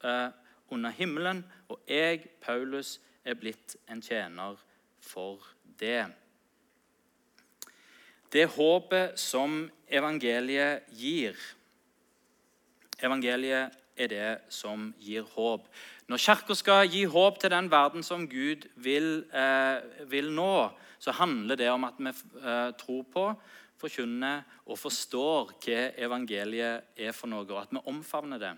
Eh, 0.03 0.29
under 0.73 0.91
himmelen, 0.97 1.45
og 1.69 1.81
jeg, 1.87 2.25
Paulus, 2.41 2.97
er 3.25 3.37
blitt 3.39 3.77
en 3.93 4.01
tjener 4.03 4.57
for 5.05 5.45
det. 5.79 6.07
Det 8.33 8.47
håpet 8.57 9.19
som 9.21 9.67
evangeliet 9.93 10.89
gir 10.97 11.37
Evangeliet 13.03 13.75
er 13.99 14.09
det 14.13 14.27
som 14.55 14.93
gir 15.03 15.25
håp. 15.35 15.65
Når 16.11 16.21
Kirka 16.21 16.55
skal 16.59 16.89
gi 16.91 17.05
håp 17.09 17.39
til 17.41 17.53
den 17.53 17.71
verden 17.71 18.03
som 18.03 18.27
Gud 18.29 18.67
vil, 18.77 19.25
eh, 19.33 20.07
vil 20.11 20.33
nå, 20.35 20.71
så 20.99 21.15
handler 21.15 21.57
det 21.57 21.71
om 21.71 21.85
at 21.85 21.99
vi 21.99 22.11
eh, 22.11 22.73
tror 22.79 23.03
på, 23.13 23.27
forkynner 23.83 24.43
og 24.67 24.79
forstår 24.79 25.55
hva 25.63 25.81
evangeliet 25.99 26.93
er 26.97 27.15
for 27.17 27.31
noe, 27.31 27.47
og 27.49 27.63
at 27.63 27.75
vi 27.75 27.83
omfavner 27.91 28.39
det. 28.39 28.53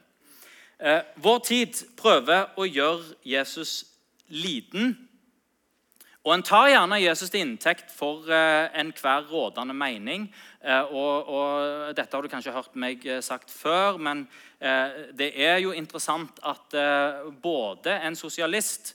Eh, 0.81 1.01
vår 1.17 1.39
tid 1.47 1.81
prøver 1.97 2.51
å 2.59 2.67
gjøre 2.67 3.15
Jesus 3.25 3.85
liten. 4.29 4.97
Og 6.25 6.35
En 6.35 6.43
tar 6.43 6.71
gjerne 6.73 7.03
Jesus 7.03 7.29
til 7.31 7.43
inntekt 7.45 7.91
for 7.93 8.31
eh, 8.33 8.71
enhver 8.81 9.27
rådende 9.29 9.75
mening. 9.77 10.31
Eh, 10.65 10.95
og, 10.95 11.29
og, 11.29 11.97
Dette 11.97 12.17
har 12.17 12.25
du 12.25 12.33
kanskje 12.33 12.55
hørt 12.55 12.79
meg 12.81 13.05
eh, 13.05 13.21
sagt 13.23 13.53
før, 13.53 13.99
men 14.01 14.27
det 15.19 15.27
er 15.37 15.59
jo 15.61 15.75
interessant 15.77 16.39
at 16.41 16.73
både 17.43 17.99
en 18.07 18.15
sosialist 18.17 18.95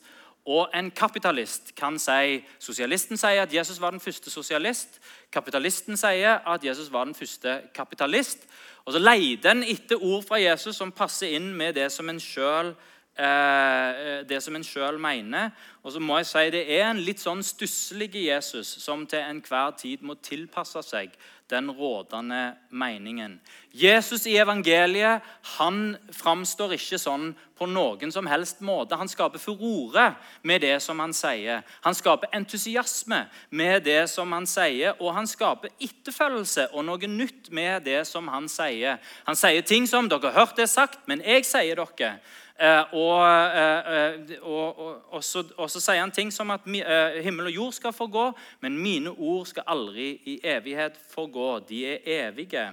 og 0.49 0.71
en 0.73 0.87
kapitalist 0.89 1.75
kan 1.77 1.99
si 2.01 2.39
Sosialisten 2.57 3.19
sier 3.21 3.43
at 3.43 3.53
Jesus 3.53 3.77
var 3.81 3.93
den 3.93 4.01
første 4.01 4.31
sosialist. 4.33 4.97
Kapitalisten 5.29 5.99
sier 5.99 6.39
at 6.41 6.65
Jesus 6.65 6.89
var 6.89 7.05
den 7.05 7.13
første 7.13 7.59
kapitalist. 7.75 8.47
Og 8.85 8.93
Så 8.93 8.99
leter 8.99 9.51
en 9.51 9.63
etter 9.63 10.01
ord 10.01 10.23
fra 10.25 10.41
Jesus 10.41 10.75
som 10.75 10.91
passer 10.91 11.35
inn 11.37 11.53
med 11.53 11.75
det 11.77 11.91
som 11.93 12.09
en 12.09 12.19
sjøl 12.19 12.73
eh, 13.17 14.27
det 14.29 14.41
som 14.43 14.55
en 14.55 14.65
sjøl 14.65 14.99
mener. 15.01 15.51
Og 15.83 15.93
så 15.93 15.99
må 16.03 16.19
jeg 16.19 16.29
si 16.29 16.45
Det 16.51 16.63
er 16.79 16.89
en 16.89 17.03
litt 17.03 17.21
sånn 17.23 17.43
stusslig 17.43 18.11
Jesus 18.15 18.67
som 18.83 19.05
til 19.07 19.23
enhver 19.23 19.75
tid 19.79 20.03
må 20.03 20.19
tilpasse 20.21 20.83
seg 20.83 21.15
den 21.49 21.71
rådende 21.71 22.55
meningen. 22.69 23.39
Jesus 23.73 24.27
i 24.29 24.35
evangeliet 24.37 25.25
han 25.57 25.95
framstår 26.13 26.75
ikke 26.75 26.99
sånn 27.01 27.31
på 27.57 27.65
noen 27.65 28.13
som 28.13 28.27
helst 28.29 28.61
måte. 28.61 28.97
Han 28.99 29.09
skaper 29.09 29.41
furore 29.41 30.11
med 30.45 30.61
det 30.61 30.75
som 30.85 30.99
han 31.01 31.13
sier. 31.15 31.63
Han 31.81 31.97
skaper 31.97 32.29
entusiasme 32.37 33.23
med 33.49 33.83
det 33.87 34.03
som 34.11 34.29
han 34.35 34.45
sier, 34.49 34.93
og 34.99 35.15
han 35.17 35.27
skaper 35.29 35.73
etterfølgelse 35.81 36.69
og 36.69 36.85
noe 36.85 37.09
nytt 37.09 37.49
med 37.49 37.87
det 37.89 38.03
som 38.07 38.29
han 38.29 38.45
sier. 38.51 39.01
Han 39.25 39.35
sier 39.35 39.65
ting 39.65 39.87
som 39.87 40.09
'Dere 40.09 40.31
har 40.31 40.39
hørt 40.45 40.57
det 40.57 40.69
sagt, 40.69 40.99
men 41.07 41.21
jeg 41.25 41.45
sier 41.45 41.75
dere'. 41.75 42.19
Eh, 42.61 42.67
eh, 42.67 43.93
eh, 43.95 44.41
og, 44.41 44.79
og, 44.79 45.13
og, 45.13 45.23
så, 45.23 45.43
og, 45.57 45.69
så, 45.71 45.79
sier 45.79 46.01
han 46.01 46.11
ting 46.11 46.27
som 46.33 46.51
at 46.51 46.65
himmel 47.23 47.47
og 47.47 47.53
jord 47.55 47.75
skal 47.77 47.93
forgå, 47.95 48.25
men 48.59 48.75
mine 48.77 49.13
ord 49.15 49.45
skal 49.47 49.63
aldri 49.67 50.09
i 50.27 50.39
evighet 50.43 50.97
forgå. 51.13 51.59
De 51.69 51.85
er 51.87 52.03
evige, 52.27 52.65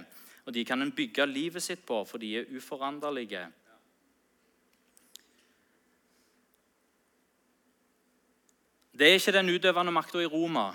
og 0.45 0.53
de 0.53 0.65
kan 0.65 0.81
en 0.81 0.91
bygge 0.91 1.25
livet 1.25 1.63
sitt 1.63 1.85
på, 1.87 2.01
for 2.03 2.19
de 2.19 2.33
er 2.35 2.51
uforanderlige. 2.51 3.45
Det 8.91 9.07
er 9.07 9.15
ikke 9.21 9.37
den 9.39 9.55
utøvende 9.55 9.95
makta 9.95 10.19
i 10.19 10.27
Roma 10.27 10.73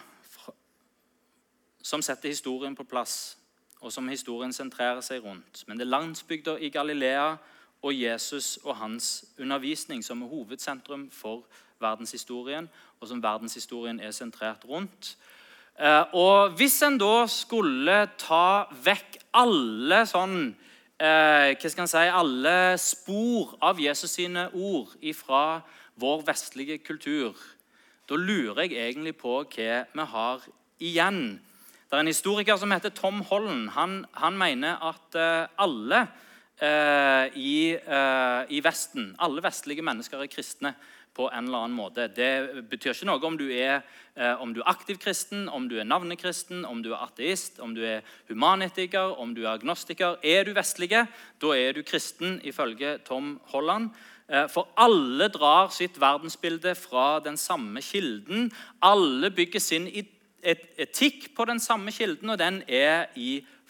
som 1.83 2.00
setter 2.00 2.31
historien 2.31 2.76
på 2.78 2.85
plass, 2.88 3.37
og 3.83 3.92
som 3.92 4.09
historien 4.09 4.52
sentrerer 4.52 5.02
seg 5.04 5.21
rundt. 5.21 5.66
Men 5.66 5.76
det 5.76 5.85
er 5.85 5.97
landsbygda 5.99 6.57
i 6.62 6.71
Galilea 6.71 7.35
og 7.82 7.94
Jesus 7.94 8.58
og 8.64 8.76
hans 8.76 9.24
undervisning 9.38 10.04
som 10.04 10.22
er 10.22 10.30
hovedsentrum 10.30 11.08
for 11.10 11.44
verdenshistorien, 11.82 12.68
og 13.00 13.08
som 13.08 13.22
verdenshistorien 13.22 14.00
er 14.00 14.10
sentrert 14.14 14.64
rundt. 14.68 15.16
Eh, 15.80 16.04
og 16.14 16.50
Hvis 16.56 16.82
en 16.82 16.98
da 16.98 17.26
skulle 17.26 18.06
ta 18.18 18.68
vekk 18.84 19.18
alle 19.34 20.04
sånn 20.06 20.36
eh, 21.00 21.54
hva 21.56 21.70
skal 21.72 21.86
en 21.86 21.90
si, 21.90 22.04
alle 22.06 22.56
spor 22.78 23.56
av 23.64 23.80
Jesus 23.82 24.14
sine 24.18 24.46
ord 24.54 24.94
fra 25.18 25.62
vår 25.98 26.26
vestlige 26.28 26.78
kultur, 26.84 27.34
da 28.08 28.18
lurer 28.18 28.66
jeg 28.66 28.78
egentlig 28.78 29.16
på 29.16 29.40
hva 29.42 29.82
vi 29.92 30.06
har 30.14 30.46
igjen. 30.82 31.22
Det 31.88 31.96
er 31.98 32.04
en 32.04 32.10
historiker 32.10 32.56
som 32.56 32.72
heter 32.72 32.94
Tom 32.94 33.20
Holland. 33.28 33.70
Han, 33.74 34.04
han 34.16 34.38
mener 34.38 34.80
at 34.80 35.16
uh, 35.18 35.50
alle 35.60 36.06
i, 36.62 37.75
uh, 37.75 38.42
i, 38.47 38.61
Vesten, 38.62 39.12
alle 39.19 39.42
vestlige 39.42 39.83
mennesker 39.83 40.23
er 40.23 40.31
kristne 40.31 40.75
på 41.12 41.26
en 41.28 41.49
eller 41.49 41.64
annen 41.64 41.76
måte. 41.76 42.07
Det 42.09 42.62
betyr 42.71 42.95
ikke 42.95 43.09
noe 43.09 43.26
om 43.26 43.35
du 43.37 43.49
er, 43.50 43.83
om 44.40 44.54
du 44.54 44.62
er 44.62 44.71
aktiv 44.71 44.97
kristen, 45.02 45.45
om 45.52 45.66
du 45.69 45.75
er 45.76 45.85
navnekristen, 45.85 46.62
om 46.64 46.81
du 46.81 46.92
er 46.95 47.02
ateist, 47.04 47.59
om 47.61 47.75
du 47.76 47.83
er 47.85 48.07
humanetiker, 48.31 49.19
om 49.21 49.35
du 49.37 49.42
er 49.42 49.50
agnostiker. 49.57 50.16
Er 50.25 50.47
du 50.49 50.54
vestlige, 50.57 51.02
da 51.42 51.52
er 51.52 51.76
du 51.76 51.83
kristen, 51.85 52.38
ifølge 52.49 52.97
Tom 53.04 53.35
Holland. 53.52 53.90
Eh, 54.33 54.49
for 54.49 54.71
alle 54.81 55.28
drar 55.28 55.69
sitt 55.75 55.99
verdensbilde 56.00 56.75
fra 56.78 57.21
den 57.21 57.37
samme 57.37 57.83
kilden. 57.85 58.50
Alle 58.83 59.31
bygger 59.31 59.61
sin 59.61 59.88
etikk 60.42 61.35
på 61.37 61.45
den 61.45 61.61
samme 61.61 61.92
kilden, 61.92 62.31
og 62.31 62.38
den 62.38 62.62
er 62.69 63.11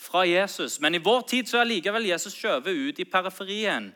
fra 0.02 0.24
Jesus. 0.26 0.80
Men 0.80 0.94
i 0.94 1.02
vår 1.02 1.22
tid 1.30 1.50
så 1.50 1.60
er 1.60 1.70
likevel 1.70 2.10
Jesus 2.10 2.34
skjøvet 2.36 2.88
ut 2.88 3.00
i 3.02 3.08
periferien. 3.08 3.92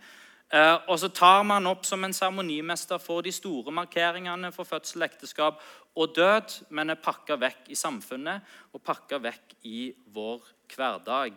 Eh, 0.55 0.77
og 0.87 1.01
så 1.03 1.11
tar 1.11 1.43
man 1.43 1.67
opp 1.67 1.83
som 1.89 2.05
en 2.07 2.15
seremonimester 2.15 3.01
for 3.03 3.25
de 3.27 3.33
store 3.35 3.75
markeringene 3.75 4.53
for 4.55 4.69
fødsel, 4.69 5.03
ekteskap 5.03 5.59
og 5.99 6.15
død, 6.15 6.61
men 6.71 6.93
er 6.93 7.03
pakka 7.03 7.39
vekk 7.41 7.73
i 7.75 7.79
samfunnet 7.79 8.47
og 8.71 8.85
pakka 8.87 9.19
vekk 9.25 9.57
i 9.67 9.89
vår 10.15 10.45
hverdag. 10.71 11.35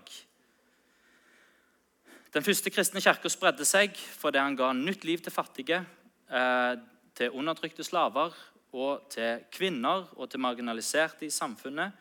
Den 2.30 2.46
første 2.46 2.70
kristne 2.70 3.02
kirka 3.02 3.32
spredde 3.34 3.66
seg 3.66 3.98
fordi 3.98 4.38
han 4.38 4.58
ga 4.60 4.70
nytt 4.78 5.08
liv 5.10 5.26
til 5.26 5.34
fattige, 5.34 5.82
eh, 6.30 6.76
til 7.18 7.34
undertrykte 7.34 7.84
slaver 7.84 8.36
og 8.78 9.10
til 9.10 9.42
kvinner 9.50 10.06
og 10.14 10.30
til 10.30 10.40
marginaliserte 10.46 11.26
i 11.26 11.34
samfunnet. 11.34 11.98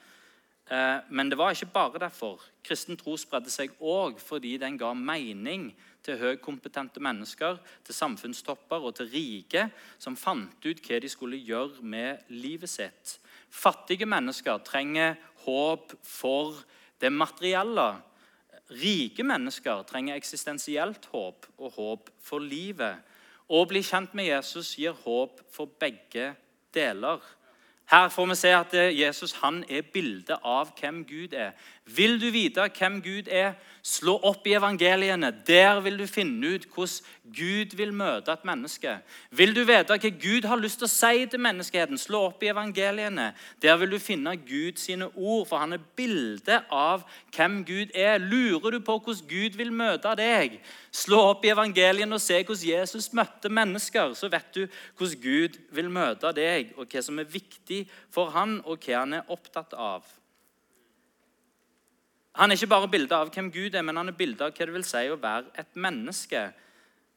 Eh, 0.70 0.98
men 1.08 1.30
det 1.30 1.38
var 1.38 1.54
ikke 1.54 1.72
bare 1.72 2.02
derfor. 2.02 2.42
Kristen 2.64 2.98
tro 3.00 3.16
spredde 3.16 3.52
seg 3.52 3.76
òg 3.80 4.18
fordi 4.20 4.56
den 4.60 4.76
ga 4.80 4.92
mening 4.94 5.70
til 6.04 6.18
høykompetente 6.20 7.00
mennesker, 7.04 7.58
til 7.84 7.94
samfunnstopper 7.94 8.84
og 8.84 8.96
til 8.98 9.08
rike 9.12 9.68
som 9.98 10.16
fant 10.16 10.64
ut 10.64 10.82
hva 10.84 11.00
de 11.00 11.08
skulle 11.08 11.40
gjøre 11.40 11.82
med 11.82 12.28
livet 12.28 12.70
sitt. 12.70 13.18
Fattige 13.48 14.06
mennesker 14.06 14.60
trenger 14.64 15.16
håp 15.46 15.96
for 16.04 16.60
det 17.00 17.12
materielle 17.14 17.94
Rike 18.68 19.24
mennesker 19.24 19.80
trenger 19.88 20.18
eksistensielt 20.18 21.06
håp 21.08 21.46
og 21.56 21.72
håp 21.78 22.10
for 22.20 22.44
livet. 22.44 23.00
Å 23.48 23.62
bli 23.64 23.80
kjent 23.80 24.12
med 24.12 24.28
Jesus 24.28 24.74
gir 24.76 24.92
håp 25.06 25.40
for 25.48 25.72
begge 25.80 26.34
deler. 26.76 27.22
Her 27.90 28.08
får 28.08 28.26
vi 28.26 28.34
se 28.34 28.48
at 28.52 28.74
Jesus 28.74 29.32
han 29.40 29.62
er 29.68 29.82
bildet 29.92 30.36
av 30.44 30.74
hvem 30.76 31.04
Gud 31.08 31.32
er. 31.32 31.54
Vil 31.96 32.20
du 32.20 32.28
vite 32.30 32.68
hvem 32.78 33.00
Gud 33.02 33.30
er, 33.32 33.54
slå 33.88 34.18
opp 34.26 34.46
i 34.46 34.54
evangeliene. 34.56 35.30
Der 35.46 35.80
vil 35.80 35.98
du 35.98 36.06
finne 36.06 36.54
ut 36.54 36.66
hvordan 36.74 37.14
Gud 37.28 37.76
vil 37.76 37.92
møte 37.92 38.32
et 38.32 38.44
menneske. 38.48 38.94
Vil 39.30 39.54
du 39.56 39.62
vite 39.68 39.96
hva 39.96 40.10
Gud 40.22 40.48
har 40.48 40.60
lyst 40.60 40.80
til 40.82 40.88
å 40.88 40.92
si 40.92 41.26
til 41.30 41.42
menneskeheten, 41.44 42.00
slå 42.00 42.26
opp 42.30 42.44
i 42.44 42.50
evangeliene. 42.52 43.30
Der 43.62 43.78
vil 43.80 43.94
du 43.94 43.98
finne 44.02 44.36
Guds 44.36 44.88
ord, 45.14 45.46
for 45.48 45.56
han 45.62 45.76
er 45.76 45.86
bildet 45.96 46.68
av 46.72 47.06
hvem 47.36 47.62
Gud 47.68 47.94
er. 47.94 48.18
Lurer 48.18 48.76
du 48.76 48.80
på 48.84 48.98
hvordan 48.98 49.24
Gud 49.30 49.58
vil 49.60 49.72
møte 49.72 50.14
deg, 50.18 50.60
slå 50.92 51.22
opp 51.32 51.44
i 51.44 51.52
evangeliene 51.54 52.16
og 52.16 52.24
se 52.24 52.42
hvordan 52.42 52.68
Jesus 52.68 53.12
møtte 53.16 53.52
mennesker. 53.52 54.14
Så 54.18 54.28
vet 54.32 54.52
du 54.54 54.64
hvordan 54.98 55.24
Gud 55.24 55.58
vil 55.72 55.92
møte 55.92 56.32
deg, 56.36 56.74
og 56.76 56.88
hva 56.88 57.04
som 57.04 57.20
er 57.20 57.28
viktig 57.28 57.84
for 58.12 58.32
han, 58.36 58.60
og 58.64 58.80
hva 58.84 59.04
han 59.04 59.20
er 59.20 59.32
opptatt 59.32 59.76
av. 59.76 60.17
Han 62.38 62.50
er 62.50 62.54
ikke 62.54 62.70
bare 62.70 62.88
bildet 62.88 63.12
av 63.16 63.30
hvem 63.34 63.48
Gud 63.50 63.74
er, 63.74 63.82
men 63.82 63.96
han 63.98 64.12
er 64.12 64.14
bildet 64.14 64.44
av 64.46 64.52
hva 64.54 64.66
det 64.68 64.74
vil 64.76 64.84
si 64.86 65.00
å 65.10 65.16
være 65.18 65.48
et 65.58 65.72
menneske. 65.74 66.44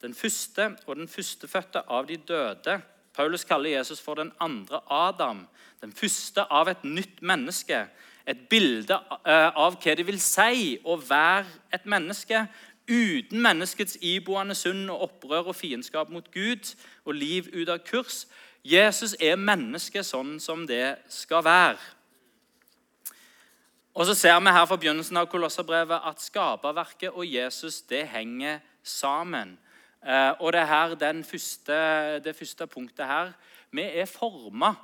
Den 0.02 0.16
første 0.18 0.72
og 0.88 0.96
den 0.98 1.06
førstefødte 1.06 1.84
av 1.86 2.08
de 2.08 2.16
døde. 2.16 2.80
Paulus 3.14 3.44
kaller 3.46 3.76
Jesus 3.76 4.00
for 4.02 4.18
den 4.18 4.32
andre 4.40 4.80
Adam, 4.90 5.44
den 5.80 5.92
første 5.94 6.42
av 6.50 6.72
et 6.72 6.82
nytt 6.82 7.22
menneske. 7.22 7.84
Et 8.26 8.42
bilde 8.50 8.98
eh, 9.22 9.48
av 9.54 9.78
hva 9.78 9.94
det 9.94 10.08
vil 10.10 10.18
si 10.18 10.74
å 10.82 10.98
være 10.98 11.46
et 11.70 11.86
menneske 11.86 12.42
uten 12.90 13.38
menneskets 13.42 14.00
iboende 14.02 14.58
synd 14.58 14.90
og 14.90 15.06
opprør 15.06 15.52
og 15.52 15.58
fiendskap 15.58 16.10
mot 16.10 16.26
Gud 16.34 16.74
og 17.04 17.14
liv 17.14 17.46
ut 17.54 17.70
av 17.70 17.84
kurs. 17.86 18.24
Jesus 18.66 19.14
er 19.22 19.38
menneske 19.38 20.02
sånn 20.02 20.40
som 20.42 20.66
det 20.66 20.96
skal 21.10 21.46
være. 21.46 21.78
Og 23.94 24.06
så 24.06 24.14
ser 24.14 24.40
vi 24.40 24.52
her 24.52 24.64
fra 24.64 24.76
begynnelsen 24.80 25.18
av 25.20 25.26
Kolosserbrevet 25.28 26.06
at 26.08 26.20
skaperverket 26.22 27.12
og 27.12 27.26
Jesus 27.28 27.82
det 27.84 28.06
henger 28.08 28.62
sammen. 28.82 29.58
Eh, 30.00 30.32
og 30.40 30.52
det 30.52 30.62
er 30.62 30.70
her 30.70 31.22
første, 31.22 32.20
det 32.24 32.36
første 32.36 32.66
punktet 32.66 33.06
her. 33.06 33.32
Vi 33.70 33.82
er 33.82 34.06
forma 34.06 34.74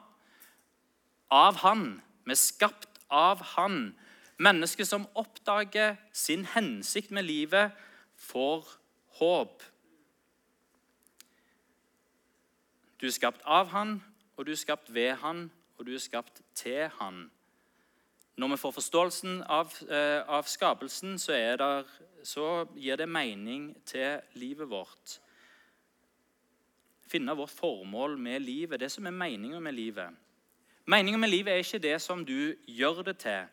av 1.30 1.56
Han. 1.64 2.02
Vi 2.24 2.30
er 2.30 2.36
skapt 2.36 3.00
av 3.10 3.40
Han. 3.56 3.96
Mennesket 4.36 4.88
som 4.88 5.08
oppdager 5.14 5.96
sin 6.12 6.44
hensikt 6.44 7.10
med 7.10 7.22
livet, 7.22 7.72
får 8.16 8.68
håp. 9.18 9.62
Du 13.00 13.06
er 13.06 13.10
skapt 13.10 13.40
av 13.44 13.72
Han, 13.72 14.02
og 14.36 14.46
du 14.46 14.52
er 14.52 14.60
skapt 14.60 14.94
ved 14.94 15.16
Han, 15.22 15.50
og 15.78 15.86
du 15.86 15.94
er 15.94 16.02
skapt 16.02 16.42
til 16.54 16.88
Han. 17.00 17.30
Når 18.38 18.48
vi 18.48 18.56
får 18.56 18.72
forståelsen 18.72 19.42
av, 19.50 19.72
eh, 19.90 20.22
av 20.28 20.42
skapelsen, 20.46 21.18
så, 21.18 21.32
der, 21.32 21.84
så, 22.22 22.68
gir 22.76 22.96
det 22.96 23.08
mening 23.08 23.72
til 23.86 24.20
livet 24.38 24.70
vårt. 24.70 25.18
Finne 27.10 27.34
vårt 27.34 27.50
formål 27.50 28.14
med 28.18 28.40
livet, 28.40 28.80
det 28.80 28.92
som 28.92 29.06
er 29.06 29.10
meninga 29.10 29.58
med 29.60 29.74
livet. 29.74 30.14
Meninga 30.86 31.18
med 31.18 31.28
livet 31.30 31.52
er 31.52 31.64
ikke 31.64 31.82
det 31.82 31.96
som 32.00 32.24
du 32.24 32.54
gjør 32.66 33.02
det 33.02 33.16
til. 33.18 33.48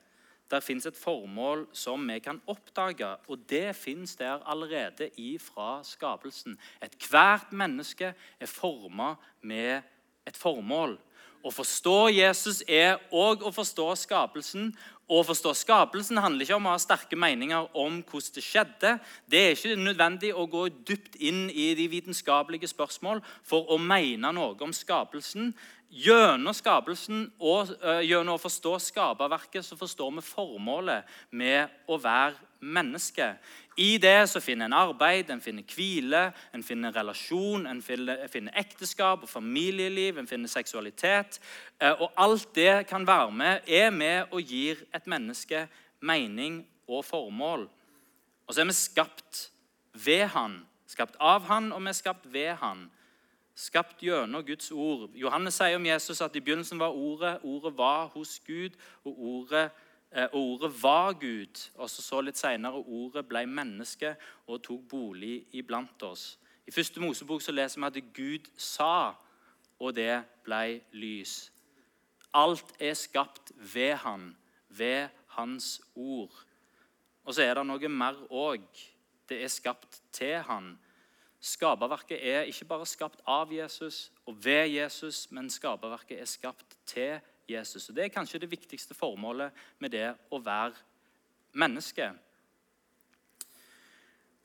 Der 0.51 0.61
fins 0.61 0.85
et 0.85 0.97
formål 0.97 1.65
som 1.73 2.05
vi 2.07 2.19
kan 2.19 2.41
oppdage, 2.47 3.09
og 3.27 3.49
det 3.49 3.75
fins 3.75 4.15
der 4.15 4.45
allerede 4.45 5.09
ifra 5.17 5.83
skapelsen. 5.83 6.59
Ethvert 6.81 7.51
menneske 7.51 8.13
er 8.39 8.45
forma 8.45 9.15
med 9.41 9.81
et 10.27 10.37
formål. 10.37 10.99
Å 11.45 11.51
forstå 11.53 12.09
Jesus 12.09 12.63
er 12.65 12.97
òg 13.13 13.43
å 13.45 13.51
forstå 13.53 13.91
skapelsen. 14.01 14.71
Å 15.05 15.19
forstå 15.21 15.51
skapelsen 15.53 16.17
handler 16.17 16.47
ikke 16.47 16.57
om 16.57 16.65
å 16.65 16.73
ha 16.73 16.81
sterke 16.81 17.17
meninger 17.19 17.67
om 17.77 17.99
hvordan 18.01 18.33
det 18.33 18.41
skjedde. 18.41 18.93
Det 19.29 19.41
er 19.43 19.53
ikke 19.53 19.77
nødvendig 19.77 20.31
å 20.33 20.47
gå 20.49 20.63
dypt 20.87 21.19
inn 21.21 21.45
i 21.53 21.67
de 21.77 21.85
vitenskapelige 21.91 22.71
spørsmål 22.71 23.21
for 23.45 23.69
å 23.69 23.77
mene 23.77 24.33
noe 24.33 24.57
om 24.65 24.73
skapelsen. 24.73 25.53
Gjennom 25.93 26.57
skapelsen 26.57 27.27
og 27.37 27.69
uh, 27.85 28.01
gjennom 28.01 28.39
å 28.39 28.41
forstå 28.41 28.73
skaperverket 28.87 29.63
så 29.67 29.77
forstår 29.77 30.17
vi 30.17 30.25
formålet 30.25 31.05
med 31.29 31.69
å 31.85 31.99
være 32.01 32.41
menneske. 32.65 33.35
I 33.77 33.97
det 33.97 34.29
så 34.31 34.39
finner 34.39 34.69
en 34.69 34.77
arbeid, 34.77 35.29
en 35.29 35.41
finner 35.43 35.63
hvile, 35.75 36.29
en 36.55 36.63
finner 36.63 36.95
relasjon, 36.95 37.65
en 37.67 37.81
finner, 37.83 38.27
finner 38.31 38.55
ekteskap 38.55 39.23
og 39.23 39.29
familieliv, 39.29 40.17
en 40.17 40.29
finner 40.29 40.51
seksualitet. 40.51 41.41
Eh, 41.81 41.91
og 41.91 42.13
alt 42.17 42.55
det 42.55 42.85
kan 42.87 43.07
være 43.07 43.31
med, 43.31 43.67
er 43.67 43.89
med 43.91 44.31
og 44.31 44.41
gir 44.41 44.85
et 44.95 45.07
menneske 45.07 45.65
mening 45.99 46.61
og 46.87 47.03
formål. 47.05 47.67
Og 48.47 48.53
så 48.53 48.61
er 48.61 48.71
vi 48.71 48.77
skapt 48.79 49.49
ved 50.05 50.27
Han 50.35 50.61
Skapt 50.95 51.17
av 51.19 51.47
han, 51.49 51.71
og 51.73 51.81
vi 51.81 51.89
er 51.91 51.97
skapt 51.97 52.27
ved 52.31 52.53
han. 52.61 52.85
Skapt 53.55 54.03
gjennom 54.03 54.43
Guds 54.45 54.69
ord. 54.71 55.09
Johannes 55.17 55.57
sier 55.57 55.79
om 55.79 55.87
Jesus 55.87 56.21
at 56.21 56.35
i 56.35 56.43
begynnelsen 56.43 56.79
var 56.79 56.93
Ordet, 56.93 57.39
Ordet 57.43 57.73
var 57.77 58.11
hos 58.13 58.37
Gud, 58.45 58.75
og 59.03 59.17
Ordet, 59.17 59.65
og 59.65 59.84
ordet 60.15 60.83
var 60.83 61.13
Gud. 61.13 61.71
Og 61.75 61.89
så, 61.89 62.21
litt 62.21 62.39
senere 62.39 62.79
Ordet 62.79 63.25
ble 63.27 63.45
menneske 63.47 64.15
og 64.47 64.63
tok 64.63 64.87
bolig 64.89 65.45
iblant 65.55 66.03
oss. 66.07 66.37
I 66.65 66.73
første 66.73 67.01
Mosebok 67.03 67.43
så 67.43 67.53
leser 67.53 67.81
vi 67.81 67.87
at 67.87 68.13
Gud 68.15 68.47
sa, 68.57 69.13
og 69.79 69.95
det 69.95 70.23
ble 70.45 70.79
lys. 70.95 71.51
Alt 72.33 72.73
er 72.79 72.95
skapt 72.97 73.51
ved 73.73 73.95
Han, 74.05 74.33
ved 74.69 75.07
Hans 75.35 75.81
ord. 75.95 76.33
Og 77.25 77.35
så 77.35 77.43
er 77.43 77.53
det 77.57 77.67
noe 77.67 77.91
mer 77.91 78.17
òg. 78.31 78.65
Det 79.29 79.43
er 79.43 79.51
skapt 79.51 80.01
til 80.15 80.39
Han. 80.47 80.75
Skaperverket 81.45 82.23
er 82.23 82.49
ikke 82.49 82.65
bare 82.65 82.87
skapt 82.89 83.21
av 83.29 83.51
Jesus 83.53 84.11
og 84.25 84.39
ved 84.45 84.71
Jesus, 84.73 85.27
men 85.31 85.49
skaperverket 85.49 86.19
er 86.19 86.29
skapt 86.29 86.77
til 86.87 87.17
Jesus. 87.19 87.31
Og 87.49 87.95
Det 87.95 88.03
er 88.03 88.07
kanskje 88.07 88.39
det 88.39 88.51
viktigste 88.51 88.93
formålet 88.93 89.51
med 89.79 89.89
det 89.89 90.15
å 90.31 90.39
være 90.41 90.73
menneske. 91.53 92.11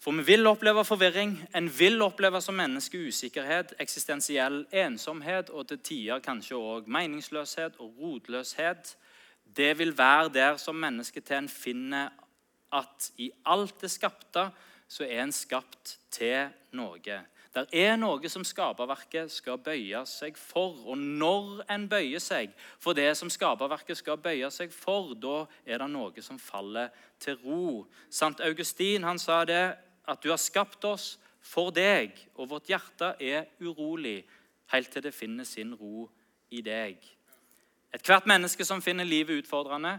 For 0.00 0.16
vi 0.16 0.22
vil 0.22 0.46
oppleve 0.46 0.84
forvirring, 0.84 1.34
en 1.56 1.68
vil 1.78 2.02
oppleve 2.02 2.40
som 2.40 2.56
menneske 2.56 2.98
usikkerhet, 2.98 3.74
eksistensiell 3.80 4.62
ensomhet 4.72 5.50
og 5.50 5.68
til 5.68 5.78
tider 5.78 6.22
kanskje 6.24 6.56
òg 6.56 6.88
meningsløshet 6.88 7.76
og 7.78 7.98
rotløshet. 8.00 8.94
Det 9.44 9.78
vil 9.78 9.92
være 9.98 10.32
der 10.32 10.56
som 10.56 10.76
mennesket 10.76 11.24
til 11.24 11.36
en 11.36 11.48
finner 11.48 12.08
at 12.72 13.10
i 13.18 13.30
alt 13.44 13.80
det 13.80 13.90
skapte 13.90 14.48
så 14.88 15.04
er 15.04 15.22
en 15.22 15.32
skapt 15.32 15.98
til 16.10 16.48
noe. 16.72 17.20
Det 17.50 17.64
er 17.74 17.96
noe 17.98 18.28
som 18.30 18.44
skaperverket 18.46 19.32
skal 19.34 19.58
bøye 19.58 20.04
seg 20.06 20.36
for. 20.38 20.76
Og 20.86 20.98
når 20.98 21.64
en 21.74 21.88
bøyer 21.90 22.22
seg 22.22 22.52
for 22.78 22.94
det 22.94 23.08
som 23.18 23.30
skaperverket 23.32 23.98
skal 23.98 24.20
bøye 24.22 24.50
seg 24.54 24.70
for, 24.70 25.16
da 25.18 25.42
er 25.66 25.82
det 25.82 25.88
noe 25.90 26.22
som 26.22 26.38
faller 26.38 26.92
til 27.18 27.40
ro. 27.42 27.86
Sant 28.06 28.42
Augustin 28.46 29.06
han 29.06 29.18
sa 29.18 29.42
det 29.48 29.64
at 30.06 30.22
du 30.22 30.30
har 30.30 30.38
skapt 30.38 30.86
oss 30.86 31.16
for 31.42 31.72
deg, 31.74 32.14
og 32.38 32.52
vårt 32.52 32.70
hjerte 32.70 33.14
er 33.18 33.48
urolig 33.64 34.20
helt 34.70 34.90
til 34.92 35.02
det 35.02 35.14
finner 35.16 35.48
sin 35.48 35.72
ro 35.74 36.06
i 36.54 36.62
deg. 36.62 37.00
Ethvert 37.90 38.28
menneske 38.30 38.62
som 38.66 38.82
finner 38.82 39.08
livet 39.08 39.42
utfordrende 39.42 39.96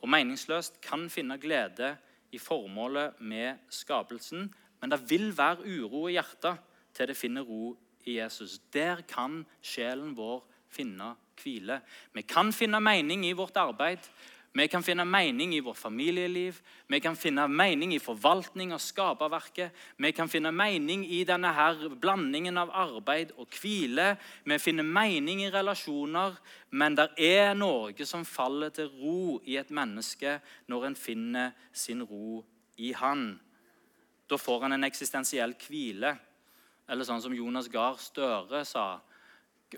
og 0.00 0.10
meningsløst, 0.10 0.80
kan 0.82 1.06
finne 1.12 1.38
glede 1.38 1.92
i 2.34 2.40
formålet 2.42 3.20
med 3.20 3.60
skapelsen, 3.70 4.48
men 4.80 4.90
det 4.90 4.98
vil 5.10 5.30
være 5.36 5.68
uro 5.68 6.08
i 6.08 6.16
hjertet 6.16 6.58
til 6.94 7.10
det 7.10 7.16
finner 7.16 7.46
ro 7.46 7.76
i 8.04 8.18
Jesus. 8.18 8.58
Der 8.72 9.02
kan 9.08 9.44
sjelen 9.62 10.16
vår 10.16 10.44
finne 10.70 11.14
hvile. 11.42 11.80
Vi 12.12 12.22
kan 12.22 12.52
finne 12.52 12.80
mening 12.80 13.24
i 13.26 13.32
vårt 13.32 13.56
arbeid. 13.56 14.10
Vi 14.52 14.66
kan 14.66 14.82
finne 14.82 15.04
mening 15.06 15.54
i 15.54 15.60
vårt 15.60 15.78
familieliv, 15.78 16.56
vi 16.88 16.98
kan 17.00 17.14
finne 17.16 17.44
mening 17.48 17.92
i 17.94 18.00
forvaltning 18.02 18.72
av 18.74 18.80
skaperverket. 18.82 19.70
Vi 19.96 20.10
kan 20.12 20.28
finne 20.28 20.50
mening 20.50 21.04
i 21.06 21.20
denne 21.24 21.52
her 21.54 21.84
blandingen 22.02 22.58
av 22.58 22.72
arbeid 22.74 23.30
og 23.38 23.46
hvile. 23.60 24.16
Vi 24.42 24.58
finner 24.58 24.82
mening 24.82 25.44
i 25.44 25.52
relasjoner, 25.54 26.34
men 26.70 26.98
det 26.98 27.06
er 27.22 27.54
noe 27.54 27.94
som 28.06 28.26
faller 28.26 28.74
til 28.74 28.90
ro 28.90 29.38
i 29.46 29.54
et 29.60 29.70
menneske 29.70 30.40
når 30.66 30.88
en 30.88 30.98
finner 30.98 31.54
sin 31.70 32.02
ro 32.02 32.42
i 32.82 32.90
Han. 32.98 33.38
Da 34.26 34.36
får 34.38 34.66
han 34.66 34.74
en 34.74 34.90
eksistensiell 34.90 35.54
hvile. 35.62 36.16
Eller 36.90 37.06
sånn 37.06 37.22
som 37.22 37.34
Jonas 37.34 37.70
Gahr 37.70 37.98
Støre 38.02 38.64
sa 38.66 38.98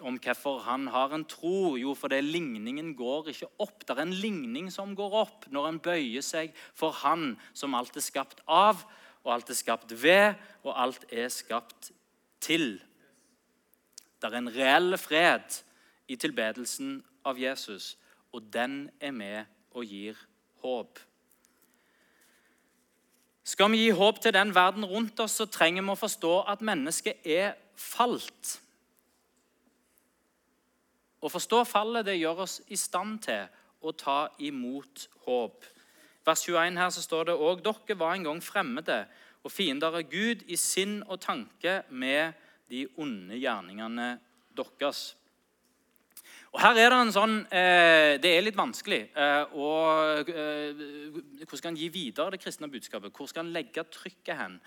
om 0.01 0.17
hvorfor 0.17 0.63
han 0.65 0.87
har 0.89 1.13
en 1.13 1.27
tro. 1.29 1.77
Jo, 1.77 1.93
fordi 1.99 2.23
ligningen 2.25 2.95
går 2.97 3.29
ikke 3.35 3.51
opp. 3.61 3.85
Det 3.85 3.93
er 3.93 4.05
en 4.07 4.15
ligning 4.17 4.71
som 4.73 4.95
går 4.97 5.19
opp 5.21 5.49
når 5.53 5.69
en 5.69 5.81
bøyer 5.85 6.25
seg 6.25 6.55
for 6.73 6.97
Han 7.03 7.35
som 7.53 7.77
alt 7.77 7.97
er 8.01 8.05
skapt 8.05 8.41
av, 8.49 8.81
og 9.23 9.35
alt 9.35 9.53
er 9.53 9.59
skapt 9.59 9.93
ved, 10.03 10.41
og 10.65 10.73
alt 10.73 11.05
er 11.13 11.29
skapt 11.29 11.93
til. 12.43 12.81
Det 14.19 14.31
er 14.31 14.39
en 14.39 14.53
reell 14.55 14.97
fred 14.99 15.61
i 16.09 16.17
tilbedelsen 16.17 17.01
av 17.29 17.39
Jesus, 17.39 17.97
og 18.33 18.49
den 18.55 18.87
er 19.01 19.13
med 19.13 19.45
og 19.77 19.85
gir 19.87 20.17
håp. 20.63 20.99
Skal 23.45 23.73
vi 23.73 23.81
gi 23.83 23.95
håp 23.99 24.21
til 24.23 24.35
den 24.35 24.55
verden 24.55 24.85
rundt 24.87 25.21
oss, 25.21 25.41
så 25.41 25.49
trenger 25.51 25.83
vi 25.83 25.95
å 25.95 25.99
forstå 25.99 26.35
at 26.53 26.63
mennesket 26.63 27.27
er 27.27 27.57
falt. 27.75 28.59
Å 31.23 31.31
forstå 31.31 31.65
fallet 31.67 32.07
det 32.07 32.21
gjør 32.21 32.45
oss 32.47 32.61
i 32.71 32.79
stand 32.79 33.21
til 33.27 33.47
å 33.83 33.93
ta 33.99 34.27
imot 34.43 35.09
håp. 35.27 35.67
Vers 36.27 36.45
21 36.47 36.79
her 36.79 36.91
så 36.95 37.03
står 37.03 37.31
det 37.31 37.39
òg 37.39 37.65
dere 37.67 37.99
var 37.99 38.15
en 38.15 38.29
gang 38.29 38.43
fremmede 38.43 39.05
og 39.43 39.51
fiender 39.51 39.99
av 39.99 40.07
Gud 40.11 40.45
i 40.47 40.59
sinn 40.59 41.01
og 41.09 41.19
tanke 41.23 41.81
med 41.91 42.39
de 42.71 42.85
onde 43.03 43.39
gjerningene 43.43 44.15
deres. 44.55 45.17
Og 46.53 46.61
Her 46.61 46.77
er 46.77 46.93
det 46.93 46.99
en 47.01 47.15
sånn 47.15 47.39
eh, 47.49 48.19
Det 48.21 48.29
er 48.29 48.45
litt 48.45 48.59
vanskelig. 48.59 49.07
Eh, 49.17 49.55
å 49.57 49.69
eh, 50.21 50.83
hvor 51.49 51.57
skal 51.57 51.73
en 51.73 51.81
gi 51.81 51.89
videre 51.93 52.35
det 52.35 52.43
kristne 52.43 52.69
budskapet? 52.69 53.13
Hvor 53.17 53.31
skal 53.31 53.47
en 53.47 53.55
legge 53.55 53.85
trykket 53.89 54.37
hen? 54.37 54.59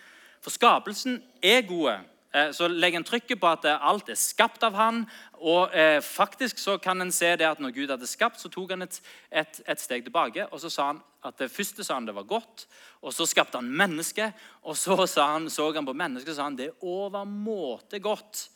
For 0.41 0.53
skapelsen 0.53 1.19
er 1.45 1.61
gode. 1.69 1.99
Eh, 2.35 2.49
så 2.57 2.67
legger 2.67 2.99
en 2.99 3.07
trykket 3.07 3.39
på 3.39 3.47
at 3.47 3.67
eh, 3.69 3.85
alt 3.89 4.09
er 4.09 4.17
skapt 4.19 4.65
av 4.65 4.75
han. 4.75 5.03
Og 5.39 5.75
eh, 5.77 5.99
faktisk 6.03 6.57
så 6.59 6.79
kan 6.81 7.01
en 7.01 7.13
se 7.13 7.29
det 7.37 7.47
at 7.47 7.61
når 7.61 7.75
Gud 7.77 7.93
hadde 7.93 8.09
skapt, 8.09 8.41
så 8.41 8.49
tok 8.51 8.73
han 8.73 8.83
et, 8.83 8.97
et, 9.31 9.61
et, 9.63 9.81
steg 9.81 10.03
tilbake. 10.07 10.49
og 10.51 10.59
så 10.59 10.73
sa 10.73 10.89
han 10.89 11.03
at 11.25 11.37
Det 11.37 11.49
første 11.49 11.83
sa 11.83 11.95
han 11.95 12.05
det 12.05 12.13
var 12.13 12.27
godt, 12.29 12.67
og 13.01 13.13
så 13.13 13.25
skapte 13.25 13.57
han 13.57 13.69
mennesket. 13.69 14.33
Og 14.61 14.77
så 14.77 14.97
han, 15.21 15.49
så 15.49 15.71
han 15.73 15.85
på 15.85 15.93
mennesket 15.93 16.33
og 16.33 16.37
sa 16.37 16.49
han 16.49 16.57
det 16.57 16.67
er 16.73 16.85
overmåte 16.85 18.01
godt. 18.01 18.49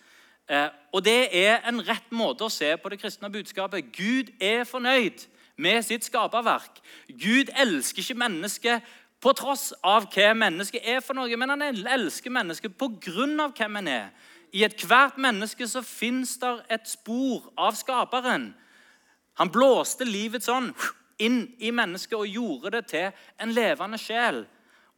Eh, 0.49 0.69
og 0.91 1.03
det 1.05 1.29
er 1.38 1.59
en 1.69 1.81
rett 1.85 2.09
måte 2.12 2.47
å 2.47 2.53
se 2.53 2.71
på 2.81 2.89
det 2.89 2.99
kristne 3.01 3.29
budskapet. 3.29 3.91
Gud 3.93 4.31
er 4.41 4.65
fornøyd 4.65 5.27
med 5.59 5.83
sitt 5.85 6.07
skaperverk. 6.07 6.81
Gud 7.07 7.51
elsker 7.53 8.01
ikke 8.01 8.17
mennesket 8.23 8.95
på 9.21 9.33
tross 9.38 9.69
av 9.85 10.07
hva 10.13 10.31
mennesket 10.33 10.85
er 10.88 11.03
for 11.05 11.17
noe. 11.17 11.38
Men 11.38 11.53
han 11.53 11.67
elsker 11.69 12.33
mennesket 12.33 12.77
på 12.79 12.91
grunn 13.03 13.38
av 13.43 13.53
hvem 13.57 13.81
en 13.81 13.91
er. 13.93 14.09
I 14.49 14.63
ethvert 14.65 15.19
menneske 15.21 15.67
så 15.69 15.83
fins 15.85 16.38
det 16.41 16.55
et 16.73 16.88
spor 16.89 17.51
av 17.59 17.77
skaperen. 17.77 18.49
Han 19.38 19.51
blåste 19.53 20.07
livets 20.07 20.49
ånd 20.49 20.73
inn 21.21 21.43
i 21.59 21.69
mennesket 21.75 22.17
og 22.17 22.31
gjorde 22.31 22.73
det 22.79 22.88
til 22.89 23.12
en 23.39 23.53
levende 23.53 23.99
sjel. 24.01 24.47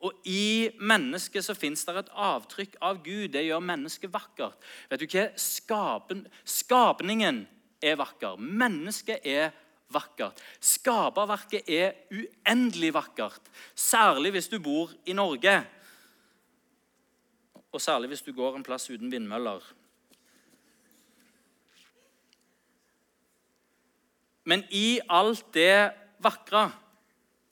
Og 0.01 0.17
i 0.25 0.71
mennesket 0.81 1.45
så 1.45 1.53
fins 1.57 1.83
det 1.85 1.93
et 1.99 2.13
avtrykk 2.17 2.77
av 2.81 3.01
Gud. 3.05 3.29
Det 3.35 3.43
gjør 3.45 3.61
mennesket 3.61 4.13
vakkert. 4.13 4.57
Vet 4.89 5.03
du 5.03 5.05
hva? 5.05 5.27
Skapen, 5.37 6.23
skapningen 6.41 7.43
er 7.81 7.99
vakker. 7.99 8.39
Mennesket 8.41 9.27
er 9.27 9.51
vakkert. 9.93 10.41
Skaperverket 10.63 11.69
er 11.69 11.93
uendelig 12.09 12.93
vakkert, 12.95 13.51
særlig 13.75 14.33
hvis 14.37 14.49
du 14.49 14.57
bor 14.63 14.93
i 15.05 15.13
Norge. 15.13 15.59
Og 17.71 17.81
særlig 17.81 18.11
hvis 18.11 18.25
du 18.25 18.33
går 18.35 18.57
en 18.57 18.65
plass 18.65 18.89
uten 18.89 19.11
vindmøller. 19.11 19.61
Men 24.43 24.63
i 24.73 24.99
alt 25.09 25.45
det 25.53 25.91
vakre 26.21 26.71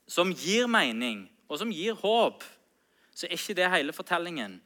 som 0.09 0.33
gir 0.33 0.65
mening, 0.67 1.27
og 1.49 1.59
som 1.59 1.71
gir 1.73 1.97
håp, 1.97 2.43
så 3.11 3.25
er 3.25 3.35
ikke 3.35 3.57
det 3.57 3.71
hele 3.73 3.93
fortellingen. 3.93 4.59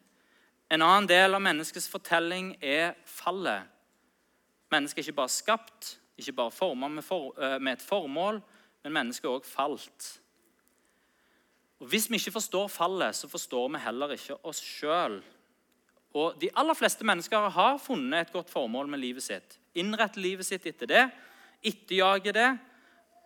En 0.71 0.81
annen 0.81 1.07
del 1.07 1.35
av 1.35 1.41
menneskets 1.43 1.87
fortelling 1.89 2.53
er 2.61 2.93
fallet. 3.07 3.69
Mennesket 4.73 4.99
er 4.99 5.07
ikke 5.07 5.21
bare 5.21 5.31
skapt, 5.31 5.93
ikke 6.17 6.35
bare 6.37 6.53
formet 6.53 6.91
med, 6.91 7.05
for, 7.05 7.33
eh, 7.39 7.59
med 7.59 7.77
et 7.77 7.85
formål, 7.85 8.41
men 8.83 8.93
mennesket 8.93 9.29
er 9.29 9.37
òg 9.37 9.45
falt. 9.47 10.19
Og 11.79 11.87
Hvis 11.87 12.09
vi 12.09 12.15
ikke 12.15 12.31
forstår 12.39 12.67
fallet, 12.67 13.15
så 13.15 13.27
forstår 13.27 13.71
vi 13.71 13.79
heller 13.79 14.11
ikke 14.15 14.37
oss 14.45 14.61
sjøl. 14.61 15.21
Og 16.13 16.39
De 16.39 16.49
aller 16.55 16.73
fleste 16.73 17.05
mennesker 17.05 17.49
har 17.49 17.77
funnet 17.77 18.27
et 18.27 18.33
godt 18.33 18.49
formål 18.49 18.87
med 18.87 18.99
livet 18.99 19.23
sitt. 19.23 19.59
Innrette 19.75 20.21
livet 20.21 20.45
sitt 20.45 20.65
etter 20.65 20.87
det, 20.87 21.11
etterjage 21.63 22.33
det. 22.33 22.59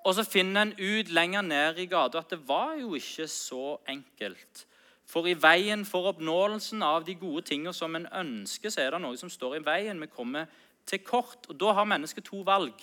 Og 0.07 0.15
så 0.15 0.23
finner 0.23 0.61
en 0.63 0.75
ut 0.79 1.09
lenger 1.11 1.43
ned 1.43 1.81
i 1.83 1.89
gata 1.91 2.21
at 2.23 2.31
det 2.31 2.39
var 2.47 2.77
jo 2.79 2.93
ikke 2.95 3.27
så 3.27 3.75
enkelt. 3.91 4.63
For 5.07 5.27
i 5.27 5.35
veien 5.39 5.83
for 5.87 6.07
oppnåelsen 6.13 6.83
av 6.83 7.03
de 7.07 7.15
gode 7.19 7.43
tingene 7.47 7.73
som 7.75 7.95
en 7.95 8.07
ønsker, 8.15 8.71
så 8.71 8.85
er 8.85 8.95
det 8.95 9.01
noe 9.03 9.19
som 9.19 9.31
står 9.31 9.57
i 9.57 9.65
veien. 9.65 9.99
Vi 9.99 10.07
kommer 10.11 10.47
til 10.87 11.03
kort. 11.03 11.49
Og 11.49 11.59
Da 11.59 11.73
har 11.75 11.87
mennesket 11.87 12.23
to 12.27 12.41
valg. 12.47 12.75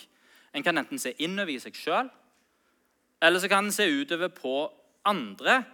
En 0.54 0.62
kan 0.62 0.78
enten 0.78 1.00
se 1.00 1.14
innover 1.18 1.56
i 1.56 1.58
seg 1.58 1.74
sjøl, 1.74 2.10
eller 3.24 3.40
så 3.40 3.48
kan 3.48 3.64
en 3.64 3.72
se 3.72 3.88
utover 3.88 4.28
på 4.28 4.70
andre. 5.08 5.64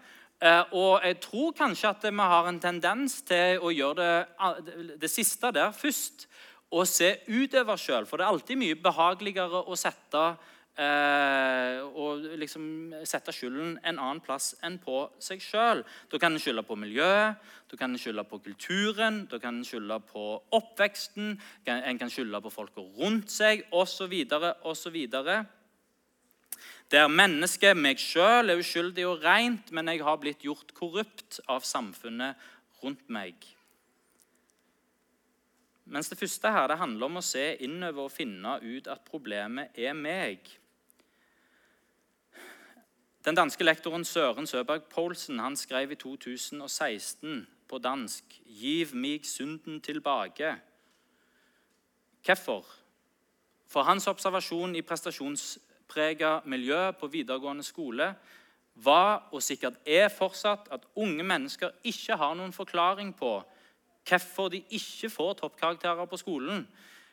Eh, 0.40 0.62
og 0.72 1.02
jeg 1.04 1.18
tror 1.20 1.52
kanskje 1.52 1.90
at 1.90 2.06
vi 2.06 2.28
har 2.32 2.48
en 2.48 2.60
tendens 2.60 3.18
til 3.28 3.60
å 3.60 3.72
gjøre 3.74 3.96
det, 3.98 4.94
det 5.02 5.10
siste 5.10 5.50
der 5.52 5.74
først. 5.76 6.28
Og 6.70 6.86
se 6.86 7.16
utover 7.26 7.76
sjøl. 7.76 8.06
For 8.06 8.16
det 8.16 8.24
er 8.24 8.32
alltid 8.32 8.56
mye 8.56 8.78
behageligere 8.78 9.64
å 9.66 9.76
sette 9.76 10.22
eh, 10.78 11.80
og 11.80 12.24
liksom 12.38 12.64
sette 13.09 13.35
skylden 13.35 13.76
en 13.83 13.98
annen 13.98 14.22
plass 14.24 14.52
enn 14.66 14.78
på 14.83 15.02
seg 15.22 15.42
sjøl. 15.42 15.85
Da 16.12 16.20
kan 16.20 16.35
en 16.35 16.42
skylde 16.42 16.64
på 16.66 16.78
miljøet, 16.78 17.38
da 17.70 17.78
kan 17.80 17.94
en 17.94 18.00
skylde 18.00 18.24
på 18.28 18.40
kulturen, 18.44 19.24
da 19.30 19.40
kan 19.42 19.61
en 19.61 19.66
skylde 19.66 20.00
på 20.11 20.26
oppveksten, 20.56 21.38
en 21.66 22.00
kan 22.00 22.12
skylde 22.12 22.42
på 22.44 22.52
folka 22.54 22.85
rundt 22.98 23.30
seg 23.33 23.64
osv. 23.70 24.14
osv. 24.62 24.98
Der 26.90 27.06
mennesket, 27.06 27.78
meg 27.78 28.02
sjøl, 28.02 28.50
er 28.50 28.59
uskyldig 28.59 29.06
og 29.06 29.22
rent, 29.22 29.70
men 29.70 29.92
jeg 29.92 30.02
har 30.02 30.18
blitt 30.18 30.42
gjort 30.42 30.74
korrupt 30.74 31.38
av 31.46 31.62
samfunnet 31.62 32.38
rundt 32.83 33.06
meg. 33.12 33.37
Mens 35.90 36.11
det 36.11 36.18
første 36.18 36.50
her 36.54 36.68
det 36.70 36.78
handler 36.78 37.06
om 37.06 37.18
å 37.18 37.24
se 37.24 37.44
innover 37.66 38.06
og 38.06 38.14
finne 38.14 38.56
ut 38.62 38.90
at 38.90 39.06
problemet 39.06 39.74
er 39.78 39.94
meg. 39.98 40.46
Den 43.24 43.37
danske 43.37 43.64
lektoren 43.64 44.04
Søren 44.04 44.46
Søberg 44.46 44.83
Poulsen 44.83 45.38
han 45.38 45.56
skrev 45.56 45.90
i 45.92 45.94
2016 45.94 47.48
på 47.68 47.78
dansk 47.78 48.24
'Giv 48.46 48.94
mig 48.94 49.20
synden 49.26 49.83
tilbake'. 49.88 50.54
Hvorfor? 52.24 52.66
For 53.68 53.83
hans 53.83 54.06
observasjon 54.06 54.76
i 54.76 54.83
prestasjonsprega 54.83 56.40
miljø 56.44 56.90
på 56.90 57.06
videregående 57.06 57.62
skole 57.62 58.14
var, 58.74 59.28
og 59.33 59.42
sikkert 59.42 59.74
er 59.87 60.09
fortsatt, 60.09 60.68
at 60.70 60.87
unge 60.94 61.22
mennesker 61.22 61.70
ikke 61.85 62.16
har 62.16 62.35
noen 62.35 62.52
forklaring 62.52 63.16
på 63.16 63.42
hvorfor 64.09 64.48
de 64.48 64.64
ikke 64.70 65.11
får 65.11 65.33
toppkarakterer 65.33 66.04
på 66.04 66.16
skolen. 66.16 66.68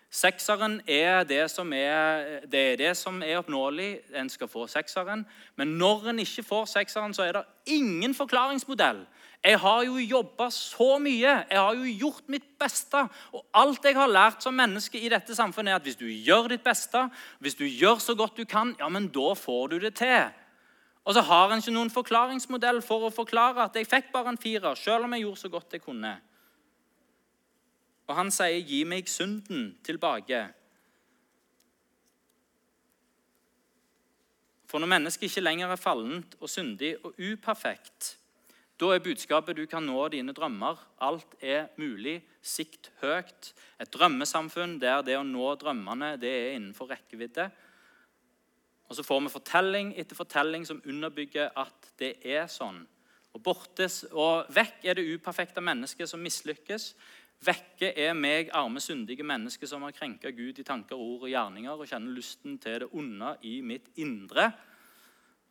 Sekseren 0.07 0.79
er 0.87 1.25
det 1.27 1.49
som 1.51 1.73
er, 1.75 2.45
det 2.47 2.59
er, 2.59 2.77
det 2.79 2.93
som 2.95 3.19
er 3.21 3.41
oppnåelig. 3.41 3.89
En 4.15 4.29
skal 4.31 4.47
få 4.47 4.63
sekseren. 4.71 5.25
Men 5.59 5.75
når 5.77 6.13
en 6.13 6.19
ikke 6.23 6.45
får 6.47 6.65
sekseren, 6.77 7.13
så 7.13 7.27
er 7.27 7.35
det 7.35 7.43
ingen 7.75 8.15
forklaringsmodell. 8.15 9.03
Jeg 9.43 9.59
har 9.59 9.83
jo 9.85 9.99
jobba 10.01 10.47
så 10.49 10.97
mye, 10.99 11.33
jeg 11.51 11.59
har 11.59 11.75
jo 11.75 11.91
gjort 11.99 12.23
mitt 12.31 12.47
beste. 12.59 13.03
Og 13.35 13.43
alt 13.53 13.85
jeg 13.85 13.95
har 13.95 14.09
lært 14.09 14.43
som 14.43 14.55
menneske 14.55 14.99
i 14.99 15.11
dette 15.11 15.35
samfunnet, 15.35 15.71
er 15.71 15.81
at 15.81 15.85
hvis 15.85 15.99
du 15.99 16.07
gjør 16.07 16.49
ditt 16.55 16.63
beste, 16.63 17.03
hvis 17.39 17.59
du 17.59 17.65
gjør 17.67 17.99
så 18.01 18.15
godt 18.15 18.39
du 18.39 18.45
kan, 18.45 18.73
ja, 18.79 18.89
men 18.89 19.11
da 19.13 19.33
får 19.37 19.67
du 19.75 19.79
det 19.83 19.93
til. 19.99 20.31
Og 21.07 21.13
så 21.13 21.21
har 21.23 21.51
en 21.51 21.61
ikke 21.61 21.75
noen 21.75 21.91
forklaringsmodell 21.93 22.81
for 22.83 23.07
å 23.07 23.13
forklare 23.13 23.67
at 23.67 23.75
jeg 23.75 23.87
fikk 23.87 24.09
bare 24.15 24.33
en 24.33 24.39
firer, 24.41 24.75
selv 24.75 25.07
om 25.07 25.13
jeg 25.15 25.23
gjorde 25.27 25.43
så 25.43 25.51
godt 25.53 25.77
jeg 25.77 25.83
kunne. 25.85 26.15
Og 28.07 28.15
han 28.15 28.31
sier, 28.31 28.63
'Gi 28.63 28.83
meg 28.83 29.07
synden 29.07 29.77
tilbake'. 29.83 30.53
For 34.67 34.79
når 34.79 34.87
mennesket 34.87 35.29
ikke 35.29 35.41
lenger 35.41 35.71
er 35.71 35.75
fallent 35.75 36.35
og 36.39 36.49
syndig 36.49 37.05
og 37.05 37.13
uperfekt, 37.19 38.17
da 38.77 38.91
er 38.93 39.01
budskapet 39.01 39.57
du 39.57 39.65
kan 39.65 39.83
nå 39.83 40.07
dine 40.13 40.33
drømmer. 40.37 40.77
Alt 41.01 41.35
er 41.41 41.71
mulig. 41.81 42.19
Sikt 42.41 42.91
høyt. 43.01 43.53
Et 43.81 43.89
drømmesamfunn 43.93 44.77
der 44.79 45.01
det 45.01 45.15
å 45.17 45.23
nå 45.25 45.55
drømmene 45.57 46.13
det 46.21 46.29
er 46.29 46.51
innenfor 46.59 46.91
rekkevidde. 46.91 47.49
Og 48.87 48.95
Så 48.95 49.03
får 49.03 49.23
vi 49.23 49.33
fortelling 49.33 49.93
etter 49.97 50.15
fortelling 50.15 50.65
som 50.65 50.81
underbygger 50.85 51.49
at 51.57 51.89
det 51.99 52.13
er 52.23 52.45
sånn. 52.47 52.85
Og, 53.33 53.41
bortes, 53.43 54.03
og 54.11 54.45
Vekk 54.53 54.85
er 54.85 54.97
det 54.97 55.09
uperfekte 55.09 55.61
mennesket 55.61 56.09
som 56.09 56.21
mislykkes. 56.21 56.93
Vekke 57.45 57.91
er 57.93 58.15
meg, 58.17 58.49
arme, 58.55 58.81
syndige 58.81 59.25
menneske 59.27 59.67
som 59.69 59.83
har 59.85 59.93
krenka 59.93 60.31
Gud 60.33 60.57
i 60.57 60.65
tanker, 60.65 60.97
ord 60.97 61.27
og 61.27 61.29
gjerninger 61.29 61.75
og 61.75 61.89
kjenner 61.89 62.15
lysten 62.15 62.57
til 62.61 62.81
det 62.81 62.89
onde 62.97 63.35
i 63.45 63.59
mitt 63.61 63.91
indre. 64.01 64.49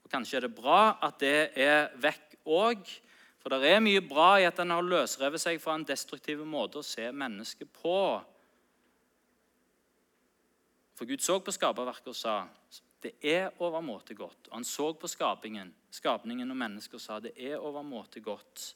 Og 0.03 0.11
Kanskje 0.11 0.40
er 0.40 0.46
det 0.46 0.57
bra 0.57 0.96
at 1.03 1.20
det 1.22 1.37
er 1.55 1.92
vekk 2.03 2.38
òg. 2.46 2.88
For 3.42 3.55
det 3.55 3.70
er 3.70 3.85
mye 3.85 4.03
bra 4.03 4.40
i 4.42 4.46
at 4.49 4.59
en 4.59 4.75
har 4.75 4.83
løsrevet 4.83 5.38
seg 5.38 5.61
fra 5.62 5.77
en 5.79 5.87
destruktiv 5.87 6.42
måte 6.42 6.81
å 6.81 6.87
se 6.87 7.12
mennesket 7.14 7.70
på. 7.79 7.99
For 10.96 11.07
Gud 11.07 11.22
så 11.22 11.37
på 11.38 11.55
skaperverket 11.55 12.11
og 12.11 12.18
sa 12.18 12.40
det 13.05 13.12
er 13.22 13.53
overmåte 13.62 14.16
godt. 14.18 14.49
Og 14.49 14.57
han 14.57 14.66
så 14.66 14.88
på 14.99 15.07
skapingen, 15.07 15.70
skapningen 15.94 16.51
og 16.51 16.59
mennesket 16.59 16.99
og 16.99 17.05
sa 17.05 17.20
det 17.22 17.37
er 17.38 17.62
overmåte 17.62 18.22
godt. 18.25 18.72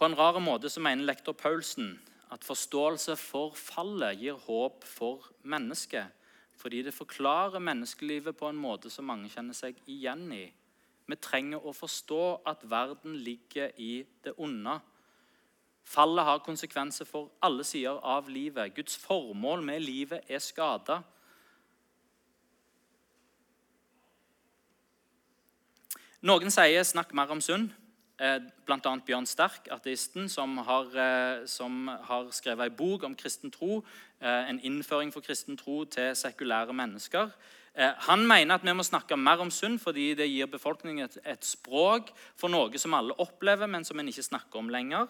På 0.00 0.08
en 0.08 0.16
rar 0.16 0.38
måte 0.40 0.70
så 0.72 0.80
mener 0.80 1.04
lektor 1.04 1.34
Paulsen 1.36 1.98
at 2.32 2.44
forståelse 2.46 3.18
for 3.20 3.52
fallet 3.52 4.16
gir 4.16 4.38
håp 4.46 4.86
for 4.88 5.26
mennesket 5.44 6.16
fordi 6.60 6.80
det 6.86 6.94
forklarer 6.96 7.60
menneskelivet 7.60 8.36
på 8.36 8.48
en 8.48 8.56
måte 8.56 8.88
som 8.92 9.04
mange 9.08 9.28
kjenner 9.32 9.56
seg 9.56 9.76
igjen 9.88 10.26
i. 10.32 10.46
Vi 11.08 11.16
trenger 11.16 11.64
å 11.64 11.72
forstå 11.72 12.22
at 12.48 12.64
verden 12.68 13.16
ligger 13.24 13.72
i 13.80 14.04
det 14.24 14.34
onde. 14.36 14.78
Fallet 15.84 16.28
har 16.28 16.42
konsekvenser 16.44 17.08
for 17.08 17.30
alle 17.42 17.64
sider 17.64 17.96
av 18.04 18.28
livet. 18.28 18.74
Guds 18.76 18.96
formål 19.00 19.64
med 19.64 19.80
livet 19.84 20.28
er 20.28 20.44
skada. 20.44 21.00
Noen 26.20 26.50
sier 26.52 26.84
'snakk 26.84 27.14
mer 27.14 27.32
om 27.32 27.40
synd'. 27.40 27.79
Eh, 28.20 28.36
Bl.a. 28.66 28.96
Bjørn 29.06 29.24
Sterk, 29.26 29.70
ateisten, 29.72 30.28
som 30.28 30.58
har, 30.58 30.88
eh, 30.92 31.46
som 31.46 31.88
har 31.88 32.26
skrevet 32.30 32.66
en 32.66 32.76
bok 32.76 33.04
om 33.04 33.14
kristen 33.16 33.50
tro. 33.50 33.82
Eh, 34.20 34.50
en 34.50 34.60
innføring 34.60 35.12
for 35.12 35.20
kristen 35.20 35.56
tro 35.56 35.84
til 35.84 36.14
sekulære 36.14 36.72
mennesker. 36.72 37.30
Han 37.78 38.26
mener 38.26 38.54
at 38.54 38.64
vi 38.64 38.72
må 38.72 38.82
snakke 38.82 39.16
mer 39.16 39.38
om 39.40 39.50
synd 39.50 39.78
fordi 39.78 40.14
det 40.14 40.28
gir 40.28 40.46
befolkningen 40.46 41.04
et, 41.04 41.18
et 41.24 41.44
språk 41.44 42.10
for 42.36 42.48
noe 42.48 42.76
som 42.76 42.92
alle 42.94 43.14
opplever, 43.14 43.66
men 43.66 43.84
som 43.84 43.98
en 43.98 44.08
ikke 44.08 44.26
snakker 44.26 44.58
om 44.58 44.68
lenger. 44.68 45.06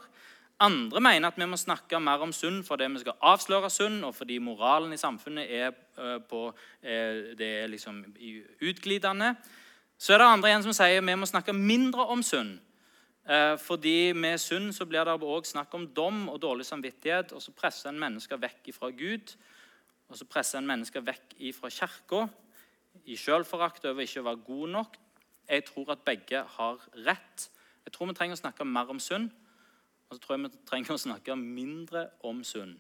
Andre 0.61 1.01
mener 1.01 1.29
at 1.29 1.39
vi 1.39 1.47
må 1.47 1.57
snakke 1.57 1.99
mer 1.99 2.21
om 2.21 2.33
synd 2.33 2.63
fordi 2.65 2.85
vi 2.93 3.01
skal 3.01 3.17
avsløre 3.23 3.71
synd, 3.71 4.05
og 4.05 4.15
fordi 4.15 4.39
moralen 4.39 4.93
i 4.93 5.01
samfunnet 5.01 5.51
er, 5.51 5.71
på, 6.29 6.53
det 6.83 7.51
er 7.63 7.67
liksom 7.67 8.05
utglidende. 8.61 9.35
Så 9.99 10.13
er 10.13 10.19
det 10.19 10.27
andre 10.27 10.49
igjen 10.49 10.63
som 10.63 10.77
sier 10.77 11.01
vi 11.01 11.15
må 11.17 11.27
snakke 11.27 11.57
mindre 11.57 12.07
om 12.13 12.23
synd 12.23 12.61
fordi 13.61 14.13
med 14.17 14.41
synd 14.43 14.73
så 14.75 14.87
blir 14.89 15.05
det 15.05 15.13
også 15.13 15.53
snakk 15.53 15.75
om 15.77 15.87
dom 15.95 16.29
og 16.29 16.41
dårlig 16.43 16.67
samvittighet. 16.67 17.33
Og 17.33 17.43
så 17.43 17.53
presser 17.53 17.91
en 17.91 18.01
mennesker 18.01 18.41
vekk 18.41 18.73
fra 18.75 18.91
Gud, 18.91 19.35
og 20.09 20.19
så 20.19 20.27
presser 20.27 20.59
en 20.59 20.67
mennesker 20.67 21.05
vekk 21.07 21.37
fra 21.55 21.71
kirka 21.71 22.25
i 23.07 23.17
sjølforakt 23.17 23.85
over 23.87 24.03
ikke 24.03 24.23
å 24.23 24.29
være 24.31 24.45
god 24.47 24.75
nok. 24.75 24.99
Jeg 25.51 25.65
tror 25.67 25.93
at 25.95 26.05
begge 26.07 26.43
har 26.57 26.83
rett. 27.07 27.47
Jeg 27.85 27.95
tror 27.95 28.11
vi 28.11 28.17
trenger 28.19 28.39
å 28.39 28.43
snakke 28.43 28.67
mer 28.67 28.91
om 28.93 29.01
synd. 29.03 29.31
Og 30.09 30.17
så 30.17 30.23
tror 30.23 30.37
jeg 30.37 30.45
vi 30.45 30.63
trenger 30.67 30.97
å 30.97 31.03
snakke 31.05 31.37
mindre 31.39 32.09
om 32.27 32.43
synd. 32.47 32.79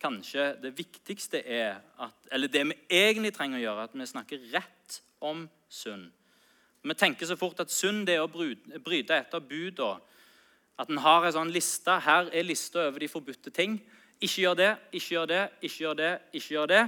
Kanskje 0.00 0.54
det 0.62 0.72
viktigste 0.78 1.42
er 1.44 1.80
at, 2.00 2.16
Eller 2.32 2.48
det 2.48 2.64
vi 2.68 2.76
egentlig 2.88 3.34
trenger 3.36 3.58
å 3.58 3.62
gjøre, 3.62 3.84
at 3.84 3.96
vi 3.96 4.06
snakker 4.06 4.46
rett 4.52 5.00
om 5.20 5.48
synd. 5.68 6.10
Vi 6.82 6.94
tenker 6.96 7.28
så 7.28 7.36
fort 7.36 7.60
at 7.60 7.72
synd 7.72 8.08
er 8.08 8.22
å 8.22 8.30
bryte 8.30 9.16
etter 9.16 9.42
buda. 9.44 9.98
At 10.80 10.88
en 10.88 11.02
har 11.04 11.26
en 11.26 11.34
sånn 11.34 11.52
liste. 11.52 11.98
Her 12.00 12.30
er 12.32 12.46
lista 12.46 12.86
over 12.86 13.02
de 13.02 13.08
forbudte 13.10 13.52
ting. 13.52 13.76
Ikke 14.20 14.46
gjør 14.46 14.56
det, 14.56 14.70
ikke 14.96 15.14
gjør 15.14 15.28
det, 15.28 15.42
ikke 15.60 15.82
gjør 15.84 15.98
det. 16.00 16.12
ikke 16.32 16.54
gjør 16.54 16.70
det. 16.72 16.82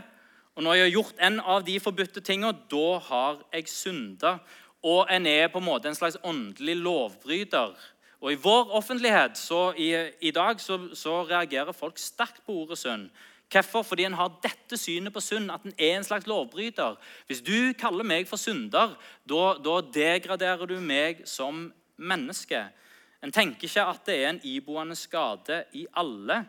Og 0.56 0.64
når 0.64 0.74
jeg 0.74 0.84
har 0.84 0.94
gjort 0.96 1.24
en 1.28 1.40
av 1.40 1.64
de 1.64 1.78
forbudte 1.80 2.20
tingene, 2.24 2.52
da 2.72 2.88
har 3.08 3.40
jeg 3.52 3.68
synda. 3.72 4.38
Og 4.84 5.06
en 5.12 5.26
er 5.26 5.48
på 5.48 5.60
en 5.60 5.68
måte 5.68 5.88
en 5.88 5.96
slags 5.96 6.18
åndelig 6.24 6.76
lovbryter. 6.80 7.76
Og 8.22 8.32
I 8.32 8.40
vår 8.40 8.72
offentlighet 8.78 9.38
så 9.38 9.72
i, 9.76 9.92
i 10.20 10.30
dag 10.30 10.60
så, 10.60 10.78
så 10.94 11.22
reagerer 11.26 11.72
folk 11.76 11.98
sterkt 11.98 12.44
på 12.46 12.62
ordet 12.64 12.78
synd. 12.78 13.08
Hvorfor? 13.52 13.82
Fordi 13.84 14.06
en 14.08 14.16
har 14.16 14.38
dette 14.42 14.78
synet 14.80 15.12
på 15.12 15.20
synd, 15.20 15.50
at 15.52 15.64
en 15.68 15.74
er 15.76 15.98
en 15.98 16.04
slags 16.04 16.26
lovbryter. 16.26 16.96
Hvis 17.28 17.42
du 17.44 17.72
kaller 17.78 18.06
meg 18.06 18.24
for 18.28 18.40
synder, 18.40 18.96
da 19.28 19.76
degraderer 19.92 20.66
du 20.66 20.78
meg 20.80 21.26
som 21.28 21.66
menneske. 22.00 22.64
En 23.22 23.32
tenker 23.32 23.68
ikke 23.68 23.84
at 23.86 24.06
det 24.08 24.16
er 24.18 24.30
en 24.32 24.40
iboende 24.48 24.96
skade 24.96 25.64
i 25.78 25.84
alle. 25.94 26.40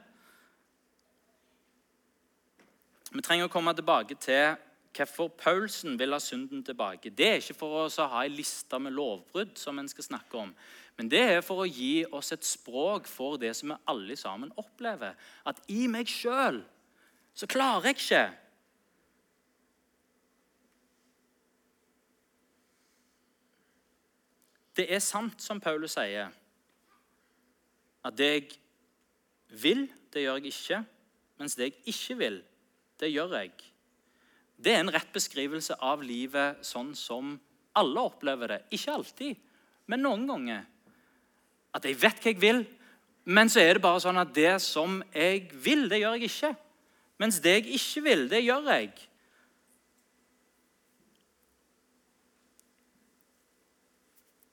Vi 3.13 3.21
trenger 3.21 3.45
å 3.45 3.51
komme 3.53 3.75
tilbake 3.77 4.15
til 4.17 4.55
hvorfor 4.93 5.29
Paulsen 5.37 5.99
vil 5.99 6.13
ha 6.13 6.19
synden 6.21 6.63
tilbake. 6.65 7.11
Det 7.13 7.27
er 7.27 7.39
ikke 7.41 7.57
for 7.57 7.83
å 7.83 8.07
ha 8.09 8.23
en 8.25 8.33
liste 8.37 8.79
med 8.81 8.93
lovbrudd, 8.93 9.57
som 9.57 9.77
en 9.79 9.89
skal 9.89 10.07
snakke 10.07 10.37
om. 10.37 10.53
Men 10.97 11.09
det 11.09 11.21
er 11.21 11.41
for 11.45 11.63
å 11.63 11.69
gi 11.69 12.05
oss 12.13 12.31
et 12.33 12.45
språk 12.45 13.09
for 13.09 13.37
det 13.41 13.55
som 13.57 13.73
vi 13.73 13.79
alle 13.89 14.17
sammen 14.17 14.53
opplever. 14.61 15.17
At 15.49 15.61
i 15.73 15.87
meg 15.89 16.09
sjøl 16.09 16.61
så 17.33 17.49
klarer 17.49 17.89
jeg 17.89 17.97
ikke. 17.97 18.23
det 24.77 24.87
er 24.89 25.01
sant 25.03 25.41
som 25.41 25.61
Paulus 25.61 25.95
sier, 25.97 26.31
at 28.03 28.17
det 28.17 28.29
jeg 28.31 28.47
vil, 29.61 29.85
det 30.13 30.25
gjør 30.25 30.41
jeg 30.41 30.53
ikke, 30.53 30.81
mens 31.39 31.55
det 31.57 31.69
jeg 31.69 31.93
ikke 31.93 32.17
vil, 32.19 32.39
det 32.99 33.11
gjør 33.13 33.37
jeg. 33.37 33.53
Det 34.63 34.73
er 34.73 34.81
en 34.81 34.93
rett 34.93 35.09
beskrivelse 35.13 35.77
av 35.83 36.03
livet 36.05 36.61
sånn 36.65 36.93
som 36.97 37.35
alle 37.77 38.05
opplever 38.05 38.53
det. 38.53 38.59
Ikke 38.77 38.95
alltid, 38.95 39.39
men 39.89 40.03
noen 40.05 40.25
ganger. 40.29 40.65
At 41.73 41.85
jeg 41.89 41.97
vet 42.01 42.21
hva 42.21 42.31
jeg 42.31 42.41
vil, 42.41 42.61
men 43.33 43.49
så 43.49 43.63
er 43.63 43.77
det 43.77 43.85
bare 43.85 44.01
sånn 44.03 44.19
at 44.21 44.33
det 44.35 44.55
som 44.63 45.01
jeg 45.13 45.47
vil, 45.53 45.87
det 45.89 46.01
gjør 46.01 46.17
jeg 46.17 46.29
ikke. 46.29 46.53
Mens 47.21 47.39
det 47.43 47.57
jeg 47.57 47.75
ikke 47.77 48.03
vil, 48.05 48.29
det 48.29 48.43
gjør 48.43 48.69
jeg. 48.73 48.93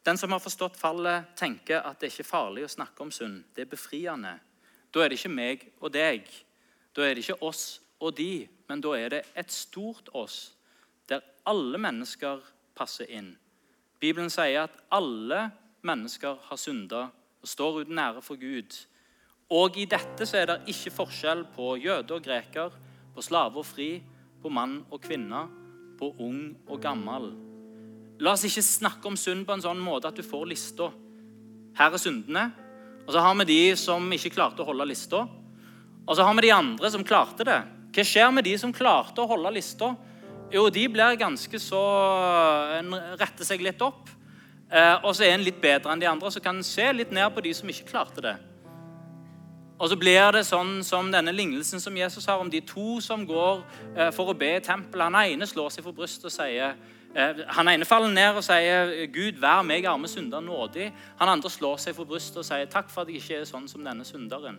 Den 0.06 0.18
som 0.18 0.32
har 0.32 0.40
forstått 0.40 0.78
fallet, 0.80 1.32
tenker 1.36 1.84
at 1.84 2.00
det 2.00 2.10
ikke 2.10 2.24
er 2.24 2.30
farlig 2.30 2.64
å 2.64 2.72
snakke 2.72 3.04
om 3.04 3.12
synd. 3.14 3.42
Det 3.54 3.66
er 3.66 3.70
befriende. 3.70 4.32
Da 4.90 5.04
er 5.04 5.10
det 5.10 5.20
ikke 5.20 5.32
meg 5.32 5.66
og 5.80 5.92
deg. 5.94 6.26
Da 6.96 7.04
er 7.04 7.14
det 7.14 7.24
ikke 7.24 7.42
oss 7.46 7.80
og 8.00 8.16
de, 8.16 8.48
men 8.68 8.80
da 8.80 8.94
er 8.96 9.12
det 9.12 9.20
et 9.36 9.52
stort 9.52 10.08
oss, 10.16 10.54
der 11.08 11.20
alle 11.46 11.78
mennesker 11.78 12.40
passer 12.74 13.10
inn. 13.12 13.34
Bibelen 14.00 14.32
sier 14.32 14.64
at 14.64 14.78
alle 14.88 15.50
mennesker 15.84 16.38
har 16.48 16.60
synda 16.60 17.08
og 17.40 17.48
står 17.48 17.82
uten 17.82 18.00
ære 18.00 18.22
for 18.24 18.40
Gud. 18.40 18.72
Og 19.50 19.76
i 19.82 19.86
dette 19.90 20.26
så 20.28 20.38
er 20.38 20.46
det 20.46 20.58
ikke 20.70 20.92
forskjell 20.94 21.42
på 21.56 21.74
jøde 21.82 22.14
og 22.14 22.22
greker, 22.22 22.74
på 23.14 23.22
slave 23.24 23.58
og 23.58 23.66
fri, 23.66 23.96
på 24.40 24.52
mann 24.52 24.78
og 24.88 25.00
kvinne, 25.02 25.42
på 25.98 26.12
ung 26.22 26.52
og 26.70 26.78
gammel. 26.80 27.32
La 28.22 28.36
oss 28.36 28.44
ikke 28.46 28.62
snakke 28.62 29.08
om 29.10 29.16
synd 29.18 29.46
på 29.48 29.56
en 29.56 29.64
sånn 29.64 29.80
måte 29.82 30.10
at 30.10 30.16
du 30.16 30.22
får 30.22 30.46
lista. 30.52 30.90
Her 31.76 31.96
er 31.96 32.02
syndene. 32.02 32.50
Og 33.06 33.14
så 33.14 33.22
har 33.24 33.34
vi 33.40 33.48
de 33.48 33.60
som 33.80 34.04
ikke 34.12 34.32
klarte 34.36 34.62
å 34.62 34.68
holde 34.68 34.86
lista. 34.86 35.24
Og 36.06 36.16
så 36.16 36.24
har 36.24 36.36
vi 36.36 36.46
de 36.46 36.54
andre 36.54 36.90
som 36.92 37.04
klarte 37.06 37.46
det. 37.48 37.58
Hva 37.90 38.04
skjer 38.06 38.30
med 38.34 38.46
de 38.46 38.54
som 38.60 38.74
klarte 38.76 39.24
å 39.24 39.30
holde 39.30 39.50
lista? 39.56 39.90
Jo, 40.52 40.68
de 40.70 40.84
blir 40.90 41.18
ganske 41.18 41.58
så 41.62 41.80
En 42.78 42.94
retter 43.18 43.46
seg 43.46 43.62
litt 43.64 43.82
opp. 43.82 44.08
Eh, 44.70 44.96
og 45.02 45.10
så 45.16 45.26
er 45.26 45.34
en 45.34 45.42
litt 45.42 45.58
bedre 45.62 45.90
enn 45.90 46.02
de 46.02 46.06
andre, 46.06 46.30
så 46.30 46.42
kan 46.42 46.60
en 46.60 46.66
se 46.66 46.86
litt 46.94 47.10
ned 47.10 47.26
på 47.34 47.42
de 47.42 47.50
som 47.56 47.70
ikke 47.70 47.88
klarte 47.90 48.22
det. 48.22 48.36
Og 49.80 49.88
så 49.88 49.96
blir 49.96 50.32
det 50.36 50.44
sånn 50.44 50.82
som 50.84 51.08
denne 51.12 51.32
lignelsen 51.32 51.80
som 51.80 51.96
Jesus 51.96 52.26
har 52.28 52.40
om 52.40 52.50
de 52.52 52.60
to 52.60 53.00
som 53.00 53.24
går 53.26 53.62
eh, 53.96 54.10
for 54.12 54.28
å 54.28 54.36
be 54.36 54.58
i 54.58 54.64
tempelet. 54.64 55.08
Han 55.08 55.20
ene 55.24 55.48
slår 55.48 55.72
seg 55.72 55.86
for 55.86 55.96
brystet 55.96 56.28
og 56.28 56.36
sier 56.36 56.76
Eh, 57.14 57.36
han 57.46 57.68
ene 57.68 57.84
faller 57.84 58.12
ned 58.12 58.36
og 58.38 58.44
sier, 58.46 59.06
'Gud, 59.10 59.40
vær 59.42 59.62
meg 59.62 59.84
arme 59.84 60.08
synder 60.08 60.40
nådig'. 60.40 60.92
Han 61.18 61.28
andre 61.28 61.50
slår 61.50 61.76
seg 61.76 61.94
for 61.94 62.04
brystet 62.04 62.36
og 62.36 62.44
sier, 62.44 62.64
'Takk 62.64 62.90
for 62.90 63.00
at 63.00 63.08
jeg 63.08 63.16
ikke 63.16 63.40
er 63.40 63.44
sånn 63.44 63.68
som 63.68 63.84
denne 63.84 64.04
synderen'. 64.04 64.58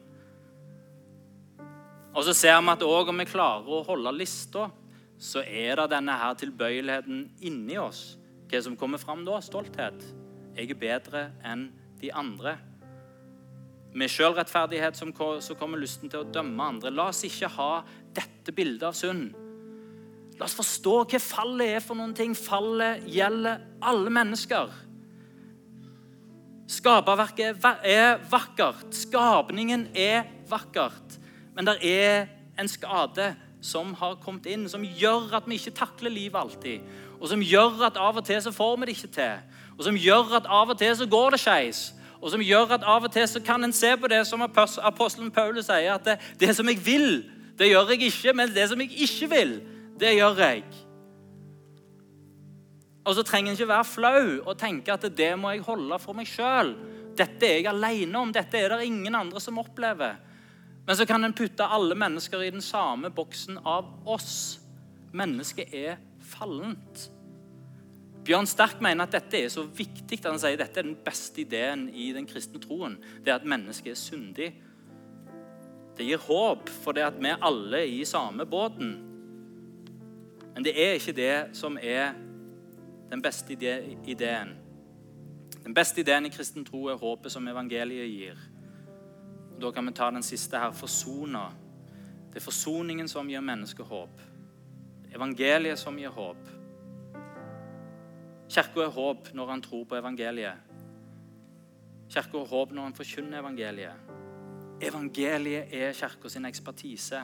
Og 2.15 2.23
så 2.23 2.33
ser 2.33 2.61
vi 2.61 2.69
at 2.69 2.83
òg 2.83 3.09
om 3.09 3.17
vi 3.17 3.25
klarer 3.25 3.67
å 3.67 3.85
holde 3.85 4.11
lista, 4.11 4.69
så 5.19 5.43
er 5.47 5.75
det 5.75 5.89
denne 5.89 6.11
her 6.11 6.33
tilbøyeligheten 6.33 7.31
inni 7.41 7.77
oss. 7.77 8.17
Hva 8.49 8.61
som 8.61 8.75
kommer 8.75 8.97
fram 8.97 9.25
da? 9.25 9.39
Stolthet. 9.39 10.03
Jeg 10.57 10.69
er 10.69 10.75
bedre 10.75 11.31
enn 11.45 11.71
de 12.01 12.13
andre. 12.13 12.57
Med 13.93 14.11
sjølrettferdighet 14.11 14.95
så 14.95 15.55
kommer 15.59 15.79
lysten 15.79 16.11
til 16.11 16.21
å 16.21 16.29
dømme 16.31 16.63
andre. 16.63 16.93
La 16.93 17.09
oss 17.11 17.25
ikke 17.27 17.49
ha 17.57 17.71
dette 18.15 18.53
bildet 18.55 18.87
av 18.87 18.95
synd. 18.95 19.33
La 20.39 20.47
oss 20.47 20.55
forstå 20.57 20.93
hva 21.11 21.19
fallet 21.21 21.75
er 21.75 21.83
for 21.83 21.99
noen 21.99 22.15
ting. 22.17 22.31
Fallet 22.37 23.03
gjelder 23.11 23.59
alle 23.83 24.13
mennesker. 24.13 24.71
Skaperverket 26.71 27.59
er 27.83 28.21
vakkert. 28.31 28.87
Skapningen 28.95 29.89
er 29.91 30.23
vakkert. 30.49 31.19
Men 31.53 31.67
det 31.67 31.77
er 31.83 32.29
en 32.59 32.71
skade 32.71 33.33
som 33.61 33.91
har 33.99 34.17
kommet 34.23 34.47
inn, 34.49 34.65
som 34.71 34.81
gjør 34.81 35.35
at 35.37 35.47
vi 35.49 35.59
ikke 35.59 35.75
takler 35.77 36.13
livet 36.13 36.39
alltid. 36.39 36.87
Og 37.19 37.27
som 37.29 37.43
gjør 37.43 37.83
at 37.91 37.99
av 38.01 38.17
og 38.17 38.25
til 38.25 38.39
så 38.41 38.53
får 38.55 38.79
vi 38.79 38.87
det 38.87 38.95
ikke 38.97 39.15
til. 39.19 39.41
Og 39.77 39.83
som 39.85 39.99
gjør 39.99 40.37
at 40.39 40.47
av 40.49 40.71
og 40.73 40.79
til 40.79 40.95
så 40.97 41.05
går 41.09 41.35
det 41.35 41.41
skeis. 41.43 41.81
Og 42.21 42.29
som 42.29 42.43
gjør 42.45 42.75
at 42.77 42.85
av 42.85 43.07
og 43.07 43.13
til 43.13 43.25
så 43.27 43.41
kan 43.43 43.63
en 43.65 43.73
se 43.73 43.95
på 43.97 44.09
det 44.11 44.21
som 44.29 44.43
apostelen 44.45 45.31
Paulus 45.33 45.65
sier, 45.65 45.95
at 45.95 46.05
det, 46.05 46.17
det 46.39 46.53
som 46.55 46.69
jeg 46.69 46.77
vil, 46.85 47.23
det 47.57 47.71
gjør 47.71 47.93
jeg 47.93 48.11
ikke. 48.11 48.33
Men 48.37 48.53
det 48.53 48.67
som 48.69 48.81
jeg 48.81 48.93
ikke 49.07 49.29
vil, 49.31 49.53
det 49.99 50.15
gjør 50.19 50.41
jeg. 50.43 50.63
Og 53.01 53.17
så 53.17 53.23
trenger 53.25 53.51
en 53.51 53.57
ikke 53.57 53.71
være 53.71 53.89
flau 53.89 54.25
og 54.45 54.57
tenke 54.61 54.93
at 54.93 55.07
det 55.17 55.31
må 55.39 55.55
jeg 55.55 55.65
holde 55.65 55.97
for 56.01 56.17
meg 56.17 56.29
sjøl. 56.29 56.75
Dette 57.17 57.47
er 57.47 57.57
jeg 57.59 57.71
alene 57.71 58.19
om. 58.21 58.33
Dette 58.33 58.59
er 58.59 58.75
det 58.75 58.85
ingen 58.85 59.17
andre 59.17 59.41
som 59.41 59.57
opplever. 59.61 60.19
Men 60.85 60.97
så 60.97 61.05
kan 61.09 61.25
en 61.25 61.33
putte 61.33 61.65
alle 61.65 61.97
mennesker 61.97 62.43
i 62.45 62.51
den 62.53 62.61
samme 62.61 63.09
boksen 63.13 63.57
av 63.65 63.89
oss. 64.09 64.59
Mennesket 65.17 65.73
er 65.73 65.97
fallent. 66.21 67.09
Bjørn 68.25 68.45
Sterk 68.45 68.81
mener 68.83 69.07
at 69.07 69.15
dette 69.15 69.39
er 69.39 69.49
så 69.49 69.63
viktig 69.65 70.19
at 70.19 70.27
han 70.29 70.41
sier 70.41 70.59
dette 70.59 70.77
er 70.77 70.85
den 70.85 70.97
beste 71.05 71.41
ideen 71.41 71.87
i 71.89 72.11
den 72.13 72.27
kristne 72.29 72.61
troen. 72.61 72.99
Det 73.25 73.33
er 73.33 73.39
at 73.39 73.47
mennesket 73.49 73.95
er 73.95 73.97
syndig. 73.97 74.49
Det 75.97 76.05
gir 76.05 76.21
håp 76.21 76.69
for 76.83 76.93
det 76.97 77.07
at 77.07 77.17
vi 77.17 77.33
alle 77.33 77.81
er 77.81 77.89
i 77.89 78.05
samme 78.05 78.45
båten. 78.45 78.93
Men 80.53 80.67
det 80.67 80.75
er 80.77 80.99
ikke 80.99 81.17
det 81.17 81.33
som 81.57 81.79
er 81.81 82.13
den 83.09 83.21
beste 83.21 83.57
ideen. 83.57 84.53
Den 85.63 85.73
beste 85.73 86.01
ideen 86.01 86.25
i 86.25 86.33
kristen 86.33 86.65
tro 86.65 86.87
er 86.89 87.01
håpet 87.01 87.33
som 87.33 87.47
evangeliet 87.47 88.09
gir. 88.09 88.39
Og 89.55 89.59
da 89.65 89.71
kan 89.73 89.85
vi 89.87 89.97
ta 89.97 90.09
den 90.13 90.25
siste 90.25 90.61
her 90.61 90.71
forsona. 90.71 91.49
Det 92.31 92.39
er 92.39 92.45
forsoningen 92.45 93.09
som 93.09 93.29
gir 93.29 93.41
mennesket 93.41 93.85
håp. 93.85 94.21
Evangeliet 95.13 95.79
som 95.79 95.97
gir 95.99 96.13
håp. 96.13 96.60
Kirka 98.51 98.83
er 98.83 98.91
håp 98.91 99.29
når 99.37 99.47
han 99.53 99.61
tror 99.63 99.85
på 99.87 99.95
evangeliet. 99.95 100.71
Kirka 102.11 102.41
er 102.41 102.49
håp 102.51 102.73
når 102.75 102.89
han 102.89 102.95
forkynner 102.97 103.39
evangeliet. 103.39 104.09
Evangeliet 104.83 105.71
er 105.71 105.93
kirka 105.95 106.29
sin 106.29 106.47
ekspertise. 106.49 107.21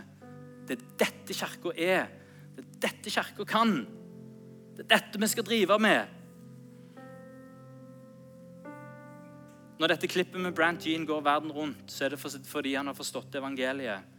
Det 0.67 0.77
er 0.77 0.85
dette 1.01 1.35
kirka 1.35 1.73
er. 1.75 2.05
Det 2.55 2.63
er 2.63 2.69
dette 2.85 3.11
kirka 3.11 3.47
kan. 3.49 3.73
Det 4.77 4.85
er 4.85 4.93
dette 4.93 5.19
vi 5.19 5.27
skal 5.27 5.47
drive 5.47 5.79
med. 5.83 6.13
Når 9.77 9.91
dette 9.91 10.09
klippet 10.09 10.41
med 10.41 10.55
Brant 10.55 10.85
Jean 10.87 11.05
går 11.05 11.25
verden 11.25 11.51
rundt, 11.51 11.91
så 11.91 12.05
er 12.05 12.15
det 12.15 12.21
fordi 12.21 12.75
han 12.75 12.87
har 12.87 12.95
forstått 12.97 13.35
evangeliet. 13.35 14.15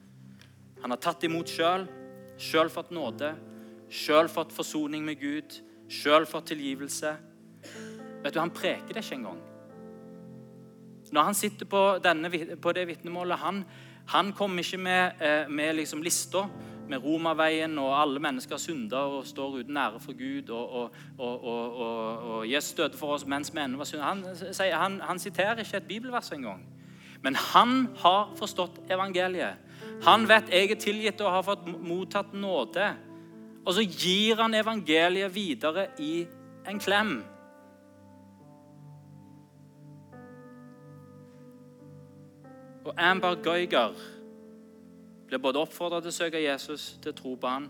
Han 0.83 0.92
har 0.92 1.01
tatt 1.03 1.25
imot 1.27 1.49
sjøl, 1.51 1.88
sjøl 2.38 2.68
fått 2.71 2.92
nåde, 2.94 3.33
sjøl 3.90 4.29
fått 4.31 4.53
forsoning 4.55 5.03
med 5.09 5.18
Gud, 5.18 5.57
sjøl 5.88 6.27
fått 6.27 6.53
tilgivelse. 6.53 7.16
Vet 8.22 8.35
du, 8.35 8.40
Han 8.40 8.55
preker 8.55 8.94
det 8.94 9.05
ikke 9.05 9.20
engang. 9.20 9.42
Når 11.12 11.22
han 11.22 11.35
sitter 11.35 11.66
på, 11.66 11.83
denne, 12.05 12.31
på 12.61 12.72
det 12.72 12.87
vitnemålet, 12.87 13.38
han, 13.38 13.62
han 14.09 14.33
kommer 14.33 14.59
ikke 14.62 14.79
med, 14.79 15.22
eh, 15.24 15.48
med 15.48 15.74
liksom 15.74 16.03
lista 16.03 16.44
med 16.88 17.05
Romaveien 17.05 17.79
og 17.79 17.92
alle 18.01 18.20
mennesker 18.20 18.57
synder 18.61 19.12
og 19.18 19.27
står 19.27 19.61
uten 19.61 19.77
ære 19.77 20.01
for 20.01 20.16
Gud. 20.18 20.51
Og, 20.51 20.90
og, 21.18 21.44
og, 21.44 21.79
og 22.31 22.51
Jesus 22.51 22.72
døde 22.72 22.96
for 22.98 23.16
oss 23.16 23.27
mens 23.27 23.53
vi 23.55 23.61
ennå 23.61 23.81
var 23.81 23.88
syndere. 23.88 24.09
Han, 24.09 24.24
han, 24.72 25.01
han, 25.01 25.18
siterer 25.18 25.61
ikke 25.64 25.77
et 25.77 25.88
bibelvers 25.88 26.33
engang. 26.33 26.64
Men 27.22 27.35
han 27.35 27.88
har 27.98 28.33
forstått 28.38 28.81
evangeliet. 28.90 29.59
Han 30.07 30.28
vet 30.28 30.53
jeg 30.53 30.70
er 30.70 30.80
tilgitt 30.80 31.20
og 31.20 31.32
har 31.32 31.43
fått 31.43 31.66
mottatt 31.68 32.32
nåde. 32.32 32.93
Og 33.69 33.75
så 33.77 33.83
gir 33.85 34.39
han 34.41 34.55
evangeliet 34.57 35.35
videre 35.35 35.91
i 36.01 36.23
en 36.69 36.79
klem. 36.81 37.19
Og 42.89 42.95
Amber 42.97 43.37
Geiger 43.45 43.93
blir 45.29 45.43
både 45.45 45.61
oppfordra 45.61 46.01
til 46.01 46.09
å 46.09 46.16
søke 46.16 46.41
Jesus, 46.41 46.95
til 47.03 47.12
å 47.12 47.19
tro 47.21 47.35
på 47.37 47.53
han. 47.53 47.69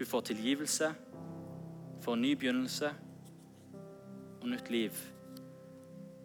Hun 0.00 0.10
får 0.10 0.26
tilgivelse, 0.32 0.90
får 2.02 2.18
en 2.18 2.26
ny 2.26 2.34
begynnelse 2.34 2.90
og 4.42 4.50
nytt 4.50 4.74
liv. 4.74 4.98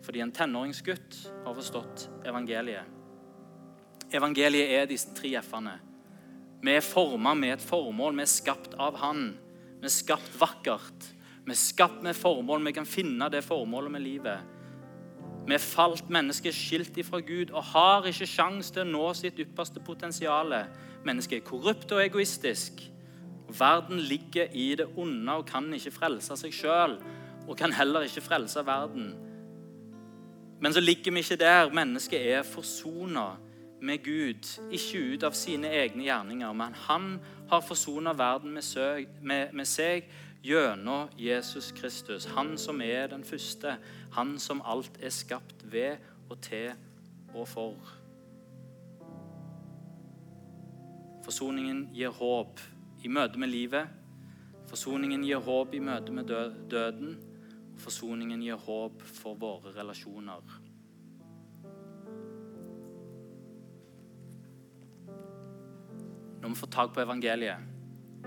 Fordi 0.02 0.26
en 0.26 0.34
tenåringsgutt 0.34 1.22
har 1.46 1.54
forstått 1.54 2.10
evangeliet. 2.26 3.02
Evangeliet 4.10 4.74
er 4.82 4.90
disse 4.90 5.14
tre 5.14 5.38
f-ene. 5.38 5.93
Vi 6.64 6.72
er 6.72 6.86
forma 6.86 7.34
med 7.36 7.58
et 7.58 7.62
formål. 7.62 8.16
Vi 8.16 8.24
er 8.24 8.32
skapt 8.32 8.78
av 8.80 8.96
Han. 9.02 9.34
Vi 9.82 9.90
er 9.90 9.92
skapt 9.92 10.32
vakkert. 10.40 11.10
Vi 11.44 11.52
er 11.52 11.60
skapt 11.60 12.04
med 12.04 12.16
formål. 12.16 12.64
Vi 12.66 12.72
kan 12.72 12.88
finne 12.88 13.28
det 13.30 13.44
formålet 13.44 13.92
med 13.92 14.02
livet. 14.06 14.40
Vi 15.44 15.58
er 15.58 15.60
falt 15.60 16.08
mennesker 16.08 16.56
skilt 16.56 16.96
ifra 16.98 17.20
Gud 17.20 17.52
og 17.52 17.66
har 17.74 18.08
ikke 18.08 18.30
sjans 18.30 18.72
til 18.72 18.86
å 18.86 18.92
nå 18.94 19.10
sitt 19.20 19.42
ypperste 19.44 19.84
potensial. 19.84 20.56
Mennesket 21.04 21.42
er 21.42 21.50
korrupt 21.50 21.92
og 21.92 22.00
egoistisk. 22.00 22.80
Verden 23.52 24.00
ligger 24.00 24.48
i 24.56 24.70
det 24.80 24.88
onde 24.96 25.36
og 25.36 25.50
kan 25.50 25.68
ikke 25.76 25.92
frelse 25.92 26.40
seg 26.40 26.56
sjøl. 26.56 26.98
og 27.44 27.58
kan 27.58 27.74
heller 27.74 28.02
ikke 28.08 28.22
frelse 28.24 28.62
verden. 28.66 29.16
Men 30.62 30.74
så 30.74 30.80
ligger 30.80 31.12
vi 31.12 31.20
ikke 31.20 31.36
der. 31.36 31.74
Mennesket 31.74 32.22
er 32.34 32.44
forsona 32.44 33.34
med 33.84 34.04
Gud, 34.04 34.48
ikke 34.72 35.02
ut 35.14 35.24
av 35.28 35.36
sine 35.36 35.68
egne 35.76 36.06
gjerninger, 36.08 36.54
men 36.56 36.76
han 36.86 37.18
har 37.52 37.64
forsona 37.66 38.14
verden 38.16 38.56
med, 38.56 39.52
med 39.54 39.68
seg 39.68 40.08
gjennom 40.44 41.12
Jesus 41.20 41.72
Kristus. 41.76 42.26
Han 42.36 42.56
som 42.58 42.82
er 42.82 43.12
den 43.12 43.24
første, 43.28 43.76
han 44.16 44.38
som 44.40 44.64
alt 44.66 45.00
er 45.04 45.12
skapt 45.12 45.66
ved 45.72 46.00
og 46.30 46.40
til 46.42 46.72
og 47.34 47.48
for. 47.48 47.94
Forsoningen 51.24 51.86
gir 51.96 52.12
håp 52.12 52.60
i 53.04 53.12
møte 53.12 53.40
med 53.40 53.52
livet. 53.52 53.88
Forsoningen 54.68 55.24
gir 55.24 55.44
håp 55.44 55.76
i 55.76 55.80
møte 55.84 56.12
med 56.12 56.28
døden. 56.72 57.16
Forsoningen 57.80 58.44
gir 58.44 58.60
håp 58.60 59.04
for 59.08 59.40
våre 59.40 59.72
relasjoner. 59.76 60.63
Når 66.44 66.50
vi 66.50 66.56
får 66.56 66.68
tak 66.68 66.90
på 66.94 67.00
evangeliet, 67.00 67.58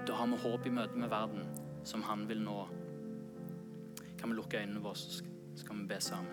da 0.08 0.14
har 0.16 0.26
vi 0.26 0.36
håp 0.40 0.66
i 0.66 0.70
møte 0.72 0.96
med 0.96 1.10
verden, 1.12 1.42
som 1.84 2.02
han 2.02 2.22
vil 2.28 2.38
nå. 2.40 2.62
Kan 4.16 4.30
vi 4.30 4.36
lukke 4.38 4.56
øynene 4.56 4.80
våre, 4.80 4.96
så 4.96 5.20
skal 5.56 5.76
vi 5.76 5.84
be 5.90 5.98
sammen. 6.00 6.32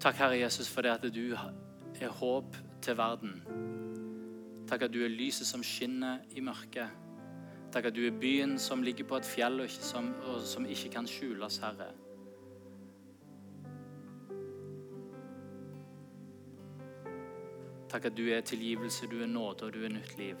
Takk, 0.00 0.16
Herre 0.16 0.38
Jesus, 0.40 0.70
for 0.72 0.80
det 0.82 0.94
at 0.94 1.04
du 1.14 1.36
er 2.00 2.08
håp 2.08 2.56
til 2.82 2.96
verden. 2.96 3.42
Takk 4.68 4.88
at 4.88 4.94
du 4.94 5.02
er 5.04 5.12
lyset 5.12 5.46
som 5.46 5.60
skinner 5.62 6.24
i 6.32 6.40
mørket. 6.40 6.96
Takk 7.76 7.90
at 7.90 7.96
du 7.96 8.06
er 8.06 8.20
byen 8.20 8.56
som 8.58 8.82
ligger 8.82 9.04
på 9.04 9.20
et 9.20 9.28
fjell 9.28 9.60
og, 9.60 9.68
som, 9.68 10.14
og 10.24 10.40
som 10.48 10.64
ikke 10.64 10.94
kan 10.96 11.06
skjules, 11.06 11.60
Herre. 11.60 11.92
Takk 17.92 18.04
at 18.08 18.16
du 18.16 18.28
er 18.32 18.40
tilgivelse, 18.40 19.06
du 19.06 19.22
er 19.22 19.26
nåde 19.26 19.66
og 19.66 19.74
du 19.74 19.82
er 19.84 19.90
nytt 19.92 20.18
liv. 20.18 20.36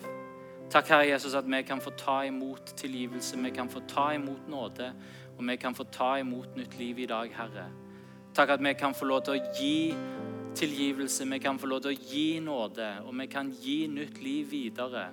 Takk, 0.70 0.88
Herre 0.88 1.08
Jesus, 1.08 1.34
at 1.34 1.44
vi 1.44 1.62
kan 1.62 1.80
få 1.80 1.90
ta 1.90 2.22
imot 2.24 2.72
tilgivelse, 2.76 3.36
vi 3.38 3.50
kan 3.50 3.68
få 3.68 3.82
ta 3.88 4.10
imot 4.16 4.48
nåde, 4.48 4.92
og 5.38 5.48
vi 5.48 5.56
kan 5.56 5.74
få 5.74 5.84
ta 5.84 6.14
imot 6.16 6.56
nytt 6.56 6.78
liv 6.78 6.98
i 6.98 7.06
dag, 7.06 7.34
Herre. 7.36 7.66
Takk 8.34 8.48
at 8.48 8.64
vi 8.64 8.72
kan 8.72 8.94
få 8.94 9.04
lov 9.04 9.20
til 9.26 9.36
å 9.36 9.50
gi 9.58 9.94
tilgivelse, 10.54 11.28
vi 11.28 11.38
kan 11.38 11.58
få 11.58 11.68
lov 11.68 11.82
til 11.84 11.92
å 11.92 12.00
gi 12.08 12.40
nåde, 12.40 12.88
og 13.04 13.12
vi 13.20 13.26
kan 13.26 13.52
gi 13.52 13.86
nytt 13.86 14.22
liv 14.22 14.48
videre. 14.50 15.04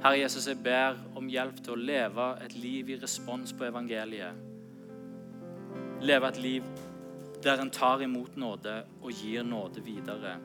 Herre 0.00 0.18
Jesus, 0.18 0.48
jeg 0.48 0.62
ber 0.64 0.96
om 1.16 1.28
hjelp 1.28 1.60
til 1.60 1.76
å 1.76 1.84
leve 1.92 2.30
et 2.44 2.56
liv 2.56 2.88
i 2.88 2.98
respons 3.04 3.52
på 3.52 3.68
evangeliet. 3.68 4.32
Leve 6.00 6.32
et 6.32 6.40
liv 6.40 6.74
der 7.44 7.60
en 7.60 7.70
tar 7.70 8.00
imot 8.00 8.36
nåde 8.36 8.82
og 9.02 9.10
gir 9.12 9.42
nåde 9.42 9.84
videre. 9.84 10.36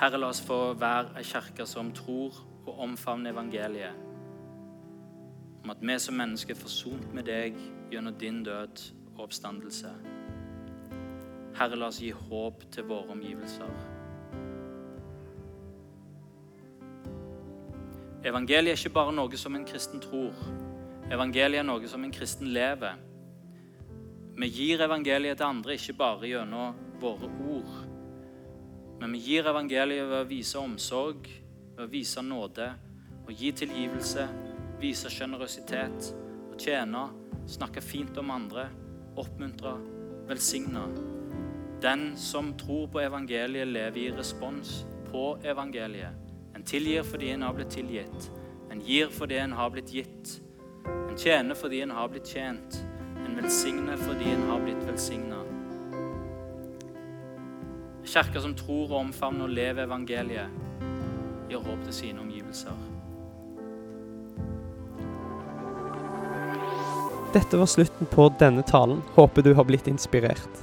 Herre, 0.00 0.18
la 0.18 0.28
oss 0.28 0.42
få 0.44 0.74
være 0.78 1.16
ei 1.18 1.24
kirke 1.24 1.66
som 1.66 1.92
tror 1.92 2.36
og 2.66 2.78
omfavner 2.84 3.32
evangeliet. 3.32 3.94
Om 5.64 5.70
at 5.70 5.80
vi 5.80 5.98
som 5.98 6.14
mennesker 6.14 6.54
er 6.54 6.60
forsont 6.60 7.14
med 7.14 7.26
deg 7.26 7.56
gjennom 7.90 8.14
din 8.14 8.44
død 8.44 8.84
og 9.16 9.24
oppstandelse. 9.24 9.90
Herre, 11.56 11.76
la 11.76 11.88
oss 11.88 12.02
gi 12.02 12.10
håp 12.10 12.66
til 12.70 12.84
våre 12.84 13.16
omgivelser. 13.16 13.72
Evangeliet 18.26 18.72
er 18.72 18.78
ikke 18.78 18.94
bare 18.94 19.12
noe 19.14 19.38
som 19.38 19.54
en 19.56 19.64
kristen 19.64 20.00
tror. 20.00 20.34
Evangeliet 21.10 21.62
er 21.62 21.66
noe 21.66 21.88
som 21.88 22.04
en 22.04 22.12
kristen 22.12 22.52
lever. 22.52 22.98
Vi 24.36 24.48
gir 24.52 24.82
evangeliet 24.84 25.38
til 25.40 25.48
andre 25.48 25.74
ikke 25.78 25.94
bare 25.96 26.28
gjennom 26.28 26.76
våre 27.00 27.28
ord. 27.48 27.76
Men 29.00 29.14
vi 29.16 29.20
gir 29.24 29.46
evangeliet 29.48 30.10
ved 30.10 30.18
å 30.18 30.28
vise 30.28 30.60
omsorg, 30.60 31.28
ved 31.76 31.84
å 31.86 31.88
vise 31.88 32.20
nåde 32.20 32.66
og 33.26 33.30
gi 33.32 33.48
tilgivelse, 33.56 34.26
vise 34.80 35.08
sjenerøsitet 35.12 36.10
og 36.50 36.58
tjene, 36.60 37.06
snakke 37.48 37.80
fint 37.80 38.18
om 38.20 38.32
andre, 38.34 38.66
oppmuntre, 39.16 39.72
velsigne. 40.28 40.84
Den 41.80 42.10
som 42.20 42.52
tror 42.60 42.90
på 42.92 43.00
evangeliet, 43.06 43.68
lever 43.72 44.02
i 44.02 44.10
respons 44.18 44.82
på 45.08 45.30
evangeliet. 45.48 46.12
En 46.56 46.64
tilgir 46.64 47.08
fordi 47.08 47.32
en 47.32 47.46
har 47.46 47.56
blitt 47.56 47.72
tilgitt. 47.72 48.28
En 48.72 48.84
gir 48.84 49.08
fordi 49.12 49.40
en 49.40 49.56
har 49.56 49.72
blitt 49.72 49.92
gitt. 49.96 50.36
En 50.84 51.16
tjener 51.16 51.56
fordi 51.56 51.80
en 51.86 51.96
har 51.96 52.12
blitt 52.12 52.28
tjent. 52.36 52.78
En 53.24 53.38
velsigner 53.38 53.96
fordi 53.96 54.32
en 54.34 54.44
har 54.50 54.60
blitt 54.64 54.82
velsigna. 54.88 55.40
Kirka 58.06 58.40
som 58.40 58.54
tror 58.54 58.90
og 58.90 59.00
omfavner 59.00 59.48
og 59.48 59.56
lever 59.56 59.86
evangeliet, 59.88 60.60
gir 61.50 61.64
håp 61.64 61.82
til 61.88 61.96
sine 62.02 62.22
omgivelser. 62.22 62.76
Dette 67.34 67.58
var 67.58 67.68
slutten 67.68 68.08
på 68.08 68.28
denne 68.40 68.62
talen. 68.62 69.02
Håper 69.14 69.42
du 69.42 69.52
har 69.54 69.66
blitt 69.68 69.88
inspirert. 69.90 70.62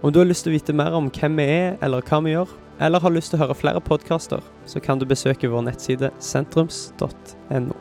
Om 0.00 0.12
du 0.12 0.18
har 0.18 0.26
lyst 0.26 0.44
til 0.44 0.52
å 0.52 0.56
vite 0.56 0.74
mer 0.76 0.96
om 0.96 1.06
hvem 1.12 1.38
vi 1.38 1.44
er, 1.48 1.76
eller 1.84 2.02
hva 2.04 2.18
vi 2.24 2.32
gjør, 2.34 2.50
eller 2.82 3.00
har 3.00 3.14
lyst 3.14 3.30
til 3.32 3.38
å 3.38 3.44
høre 3.44 3.56
flere 3.56 3.80
podkaster, 3.84 4.42
så 4.66 4.82
kan 4.82 4.98
du 4.98 5.06
besøke 5.06 5.48
vår 5.48 5.62
nettside 5.68 6.10
sentrums.no. 6.18 7.76